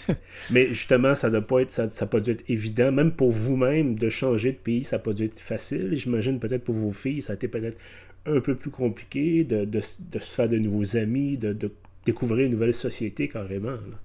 Mais 0.51 0.67
justement, 0.69 1.15
ça 1.19 1.29
doit 1.29 1.41
pas 1.45 1.59
être, 1.61 1.73
ça, 1.75 1.89
ça 1.97 2.05
a 2.05 2.07
pas 2.07 2.19
dû 2.19 2.31
être 2.31 2.43
évident, 2.47 2.91
même 2.91 3.11
pour 3.11 3.31
vous-même, 3.31 3.95
de 3.95 4.09
changer 4.09 4.51
de 4.53 4.57
pays, 4.57 4.87
ça 4.89 4.96
pas 4.99 5.13
dû 5.13 5.25
être 5.25 5.39
facile. 5.39 5.95
J'imagine 5.97 6.39
peut-être 6.39 6.63
pour 6.63 6.75
vos 6.75 6.93
filles, 6.93 7.23
ça 7.25 7.33
a 7.33 7.35
été 7.35 7.47
peut-être 7.47 7.77
un 8.25 8.41
peu 8.41 8.55
plus 8.55 8.71
compliqué 8.71 9.43
de, 9.43 9.65
de, 9.65 9.81
se 9.81 10.35
faire 10.35 10.49
de 10.49 10.57
nouveaux 10.57 10.97
amis, 10.97 11.37
de, 11.37 11.53
de 11.53 11.71
découvrir 12.05 12.47
une 12.47 12.53
nouvelle 12.53 12.75
société 12.75 13.29
carrément. 13.29 13.71
là. 13.71 13.97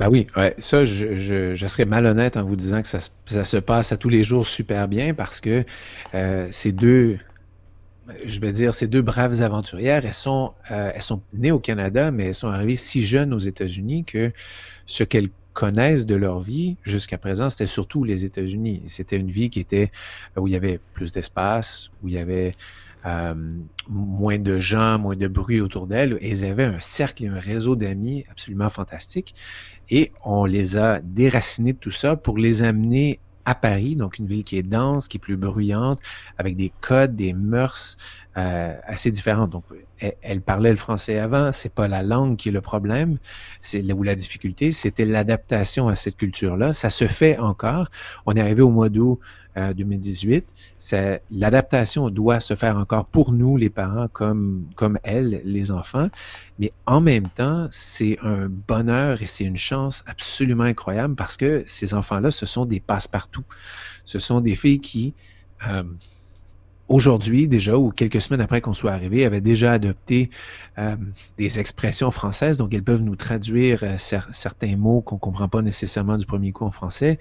Ben 0.00 0.08
oui, 0.08 0.26
ça, 0.56 0.86
je, 0.86 1.14
je, 1.54 1.66
serais 1.66 1.84
malhonnête 1.84 2.38
en 2.38 2.42
vous 2.42 2.56
disant 2.56 2.80
que 2.80 2.88
ça, 2.88 3.00
ça 3.26 3.44
se 3.44 3.58
passe 3.58 3.92
à 3.92 3.98
tous 3.98 4.08
les 4.08 4.24
jours 4.24 4.46
super 4.46 4.88
bien 4.88 5.12
parce 5.12 5.42
que 5.42 5.62
euh, 6.14 6.48
ces 6.50 6.72
deux, 6.72 7.18
je 8.24 8.40
vais 8.40 8.50
dire, 8.50 8.72
ces 8.72 8.86
deux 8.86 9.02
braves 9.02 9.42
aventurières, 9.42 10.06
elles 10.06 10.14
sont, 10.14 10.54
euh, 10.70 10.90
elles 10.94 11.02
sont 11.02 11.20
nées 11.34 11.52
au 11.52 11.58
Canada, 11.58 12.12
mais 12.12 12.28
elles 12.28 12.34
sont 12.34 12.48
arrivées 12.48 12.76
si 12.76 13.02
jeunes 13.02 13.34
aux 13.34 13.38
États-Unis 13.38 14.04
que 14.04 14.32
ce 14.86 15.04
qu'elles 15.04 15.28
connaissent 15.52 16.06
de 16.06 16.14
leur 16.14 16.40
vie 16.40 16.76
jusqu'à 16.82 17.18
présent, 17.18 17.50
c'était 17.50 17.66
surtout 17.66 18.04
les 18.04 18.24
États-Unis. 18.24 18.82
C'était 18.86 19.16
une 19.16 19.30
vie 19.30 19.50
qui 19.50 19.60
était 19.60 19.90
où 20.36 20.46
il 20.46 20.52
y 20.52 20.56
avait 20.56 20.80
plus 20.94 21.12
d'espace, 21.12 21.90
où 22.02 22.08
il 22.08 22.14
y 22.14 22.18
avait 22.18 22.52
euh, 23.06 23.34
moins 23.88 24.38
de 24.38 24.58
gens, 24.58 24.98
moins 24.98 25.16
de 25.16 25.26
bruit 25.26 25.60
autour 25.60 25.86
d'elles, 25.86 26.18
elles 26.20 26.44
avaient 26.44 26.64
un 26.64 26.80
cercle 26.80 27.24
et 27.24 27.28
un 27.28 27.40
réseau 27.40 27.74
d'amis 27.74 28.24
absolument 28.30 28.68
fantastique. 28.68 29.34
Et 29.88 30.12
on 30.24 30.44
les 30.44 30.76
a 30.76 31.00
déracinés 31.00 31.72
de 31.72 31.78
tout 31.78 31.90
ça 31.90 32.16
pour 32.16 32.36
les 32.36 32.62
amener 32.62 33.18
à 33.50 33.56
Paris, 33.56 33.96
donc 33.96 34.18
une 34.18 34.26
ville 34.26 34.44
qui 34.44 34.56
est 34.58 34.62
dense, 34.62 35.08
qui 35.08 35.16
est 35.16 35.20
plus 35.20 35.36
bruyante, 35.36 35.98
avec 36.38 36.54
des 36.56 36.72
codes, 36.80 37.16
des 37.16 37.32
mœurs 37.32 37.96
euh, 38.36 38.76
assez 38.86 39.10
différentes. 39.10 39.50
Donc, 39.50 39.64
elle, 40.22 40.40
parlait 40.40 40.70
le 40.70 40.76
français 40.76 41.18
avant, 41.18 41.50
c'est 41.50 41.74
pas 41.74 41.88
la 41.88 42.04
langue 42.04 42.36
qui 42.36 42.50
est 42.50 42.52
le 42.52 42.60
problème, 42.60 43.18
c'est 43.60 43.82
où 43.92 44.04
la 44.04 44.14
difficulté, 44.14 44.70
c'était 44.70 45.04
l'adaptation 45.04 45.88
à 45.88 45.96
cette 45.96 46.16
culture-là. 46.16 46.72
Ça 46.74 46.90
se 46.90 47.08
fait 47.08 47.38
encore. 47.38 47.90
On 48.24 48.36
est 48.36 48.40
arrivé 48.40 48.62
au 48.62 48.70
mois 48.70 48.88
d'août 48.88 49.18
euh, 49.60 49.74
2018. 49.74 50.52
Ça- 50.78 51.20
L'adaptation 51.30 52.10
doit 52.10 52.40
se 52.40 52.54
faire 52.54 52.76
encore 52.78 53.06
pour 53.06 53.32
nous, 53.32 53.56
les 53.56 53.70
parents, 53.70 54.08
comme, 54.08 54.68
comme 54.76 54.98
elles, 55.04 55.40
les 55.44 55.70
enfants. 55.70 56.08
Mais 56.58 56.72
en 56.86 57.00
même 57.00 57.28
temps, 57.28 57.68
c'est 57.70 58.18
un 58.22 58.48
bonheur 58.48 59.22
et 59.22 59.26
c'est 59.26 59.44
une 59.44 59.56
chance 59.56 60.02
absolument 60.06 60.64
incroyable 60.64 61.14
parce 61.16 61.36
que 61.36 61.64
ces 61.66 61.94
enfants-là, 61.94 62.30
ce 62.30 62.46
sont 62.46 62.64
des 62.66 62.80
passe-partout. 62.80 63.44
Ce 64.04 64.18
sont 64.18 64.40
des 64.40 64.56
filles 64.56 64.80
qui, 64.80 65.14
euh, 65.68 65.84
aujourd'hui 66.90 67.48
déjà, 67.48 67.78
ou 67.78 67.90
quelques 67.92 68.20
semaines 68.20 68.40
après 68.42 68.60
qu'on 68.60 68.74
soit 68.74 68.92
arrivé, 68.92 69.24
avaient 69.24 69.40
déjà 69.40 69.72
adopté 69.72 70.28
euh, 70.78 70.96
des 71.38 71.58
expressions 71.60 72.10
françaises, 72.10 72.58
donc 72.58 72.74
elles 72.74 72.82
peuvent 72.82 73.02
nous 73.02 73.16
traduire 73.16 73.82
euh, 73.84 73.96
cer- 73.96 74.26
certains 74.32 74.76
mots 74.76 75.00
qu'on 75.00 75.16
comprend 75.18 75.48
pas 75.48 75.62
nécessairement 75.62 76.18
du 76.18 76.26
premier 76.26 76.52
coup 76.52 76.64
en 76.64 76.72
français, 76.72 77.18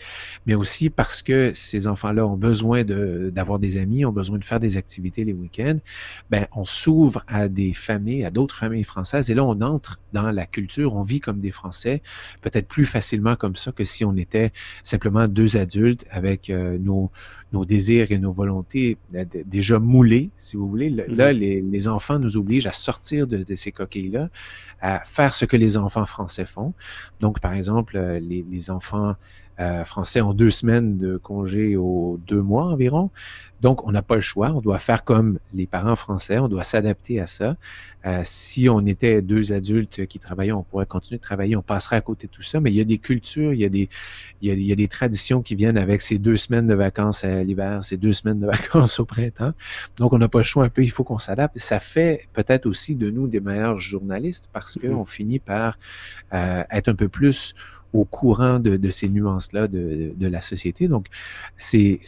mais 0.47 0.55
aussi 0.55 0.89
parce 0.89 1.21
que 1.21 1.51
ces 1.53 1.87
enfants-là 1.87 2.25
ont 2.27 2.35
besoin 2.37 2.83
d'avoir 2.83 3.59
des 3.59 3.77
amis, 3.77 4.05
ont 4.05 4.11
besoin 4.11 4.39
de 4.39 4.43
faire 4.43 4.59
des 4.59 4.75
activités 4.75 5.23
les 5.23 5.33
week-ends, 5.33 5.77
ben 6.29 6.47
on 6.53 6.65
s'ouvre 6.65 7.23
à 7.27 7.47
des 7.47 7.73
familles, 7.73 8.25
à 8.25 8.31
d'autres 8.31 8.55
familles 8.55 8.83
françaises, 8.83 9.29
et 9.29 9.35
là 9.35 9.43
on 9.45 9.61
entre 9.61 10.01
dans 10.13 10.31
la 10.31 10.45
culture, 10.47 10.95
on 10.95 11.03
vit 11.03 11.19
comme 11.19 11.39
des 11.39 11.51
Français, 11.51 12.01
peut-être 12.41 12.67
plus 12.67 12.85
facilement 12.85 13.35
comme 13.35 13.55
ça 13.55 13.71
que 13.71 13.83
si 13.83 14.03
on 14.05 14.15
était 14.15 14.51
simplement 14.83 15.27
deux 15.27 15.57
adultes 15.57 16.05
avec 16.09 16.49
euh, 16.49 16.77
nos, 16.79 17.11
nos 17.51 17.65
désirs 17.65 18.11
et 18.11 18.17
nos 18.17 18.31
volontés 18.31 18.97
euh, 19.15 19.25
déjà 19.59 19.79
moulés, 19.79 20.29
si 20.37 20.55
vous 20.57 20.67
voulez. 20.67 20.89
Le- 20.89 21.05
Là, 21.19 21.33
les, 21.33 21.61
les 21.61 21.87
enfants 21.87 22.19
nous 22.19 22.35
obligent 22.37 22.67
à 22.67 22.71
sortir 22.73 23.27
de, 23.27 23.37
de 23.43 23.55
ces 23.55 23.71
coquilles-là, 23.71 24.29
à 24.81 25.01
faire 25.05 25.33
ce 25.33 25.45
que 25.45 25.57
les 25.57 25.75
enfants 25.75 26.05
français 26.05 26.45
font. 26.45 26.73
Donc, 27.19 27.39
par 27.39 27.53
exemple, 27.53 27.97
euh, 27.97 28.19
les, 28.19 28.45
les 28.49 28.69
enfants 28.71 29.15
euh, 29.59 29.83
Français 29.83 30.21
ont 30.21 30.33
deux 30.33 30.49
semaines 30.49 30.97
de 30.97 31.17
congé 31.17 31.75
aux 31.75 32.17
deux 32.25 32.41
mois 32.41 32.65
environ. 32.73 33.11
Donc, 33.61 33.85
on 33.87 33.91
n'a 33.91 34.01
pas 34.01 34.15
le 34.15 34.21
choix. 34.21 34.51
On 34.51 34.61
doit 34.61 34.77
faire 34.77 35.03
comme 35.03 35.39
les 35.53 35.67
parents 35.67 35.95
français. 35.95 36.39
On 36.39 36.47
doit 36.47 36.63
s'adapter 36.63 37.19
à 37.19 37.27
ça. 37.27 37.57
Euh, 38.05 38.21
si 38.23 38.69
on 38.69 38.85
était 38.85 39.21
deux 39.21 39.51
adultes 39.51 40.05
qui 40.05 40.19
travaillaient, 40.19 40.53
on 40.53 40.63
pourrait 40.63 40.85
continuer 40.85 41.17
de 41.17 41.23
travailler. 41.23 41.55
On 41.55 41.61
passerait 41.61 41.97
à 41.97 42.01
côté 42.01 42.27
de 42.27 42.31
tout 42.31 42.43
ça. 42.43 42.59
Mais 42.59 42.71
il 42.71 42.75
y 42.75 42.81
a 42.81 42.85
des 42.85 42.97
cultures, 42.97 43.53
il 43.53 43.59
y 43.59 43.65
a 43.65 43.69
des, 43.69 43.89
il 44.41 44.63
y 44.63 44.71
a, 44.71 44.75
des 44.75 44.87
traditions 44.87 45.41
qui 45.41 45.55
viennent 45.55 45.77
avec 45.77 46.01
ces 46.01 46.17
deux 46.17 46.37
semaines 46.37 46.67
de 46.67 46.73
vacances 46.73 47.23
à 47.23 47.43
l'hiver, 47.43 47.83
ces 47.83 47.97
deux 47.97 48.13
semaines 48.13 48.39
de 48.39 48.45
vacances 48.47 48.99
au 48.99 49.05
printemps. 49.05 49.53
Donc, 49.97 50.13
on 50.13 50.17
n'a 50.17 50.29
pas 50.29 50.39
le 50.39 50.43
choix 50.45 50.63
un 50.63 50.69
peu. 50.69 50.83
Il 50.83 50.91
faut 50.91 51.03
qu'on 51.03 51.19
s'adapte. 51.19 51.57
Ça 51.59 51.79
fait 51.79 52.27
peut-être 52.33 52.65
aussi 52.65 52.95
de 52.95 53.09
nous 53.09 53.27
des 53.27 53.41
meilleurs 53.41 53.77
journalistes 53.77 54.49
parce 54.53 54.77
mm-hmm. 54.77 54.95
qu'on 54.95 55.05
finit 55.05 55.39
par 55.39 55.77
euh, 56.33 56.63
être 56.71 56.87
un 56.87 56.95
peu 56.95 57.09
plus 57.09 57.53
au 57.93 58.05
courant 58.05 58.59
de, 58.59 58.89
ces 58.91 59.09
nuances-là 59.09 59.67
de, 59.67 60.13
la 60.19 60.41
société. 60.41 60.87
Donc, 60.87 61.07
c'est 61.57 61.99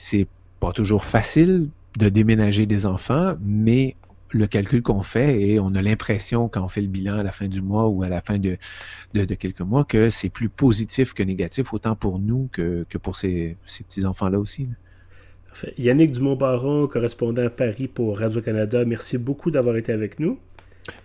pas 0.61 0.71
toujours 0.71 1.03
facile 1.03 1.67
de 1.97 2.07
déménager 2.07 2.65
des 2.65 2.85
enfants, 2.85 3.35
mais 3.41 3.95
le 4.29 4.47
calcul 4.47 4.81
qu'on 4.81 5.01
fait 5.01 5.41
et 5.41 5.59
on 5.59 5.75
a 5.75 5.81
l'impression 5.81 6.47
quand 6.47 6.63
on 6.63 6.69
fait 6.69 6.81
le 6.81 6.87
bilan 6.87 7.17
à 7.17 7.23
la 7.23 7.33
fin 7.33 7.49
du 7.49 7.61
mois 7.61 7.87
ou 7.87 8.03
à 8.03 8.07
la 8.07 8.21
fin 8.21 8.37
de, 8.37 8.57
de, 9.13 9.35
quelques 9.35 9.59
mois 9.59 9.83
que 9.83 10.09
c'est 10.09 10.29
plus 10.29 10.47
positif 10.47 11.13
que 11.13 11.23
négatif, 11.23 11.73
autant 11.73 11.97
pour 11.97 12.19
nous 12.19 12.47
que, 12.53 12.85
pour 13.01 13.17
ces, 13.17 13.57
petits-enfants-là 13.65 14.39
aussi. 14.39 14.67
Yannick 15.77 16.13
Dumont-Baron, 16.13 16.87
correspondant 16.87 17.45
à 17.45 17.49
Paris 17.49 17.89
pour 17.89 18.19
Radio-Canada, 18.19 18.85
merci 18.85 19.17
beaucoup 19.17 19.51
d'avoir 19.51 19.75
été 19.75 19.91
avec 19.91 20.17
nous. 20.19 20.39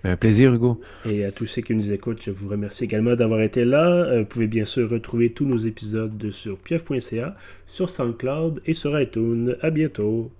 Ben, 0.05 0.13
un 0.13 0.17
plaisir, 0.17 0.55
Hugo. 0.55 0.81
Et 1.05 1.25
à 1.25 1.33
tous 1.33 1.47
ceux 1.47 1.63
qui 1.63 1.75
nous 1.75 1.91
écoutent, 1.93 2.23
je 2.25 2.31
vous 2.31 2.49
remercie 2.49 2.85
également 2.85 3.17
d'avoir 3.17 3.41
été 3.41 3.65
là. 3.65 3.87
Euh, 3.89 4.21
vous 4.21 4.27
pouvez 4.27 4.47
bien 4.47 4.65
sûr 4.65 4.89
retrouver 4.89 5.33
tous 5.33 5.45
nos 5.45 5.59
épisodes 5.59 6.31
sur 6.31 6.59
pieuf.ca, 6.59 7.37
sur 7.67 7.91
SoundCloud 7.91 8.63
et 8.67 8.75
sur 8.75 8.99
iTunes. 9.01 9.57
À 9.61 9.71
bientôt. 9.71 10.31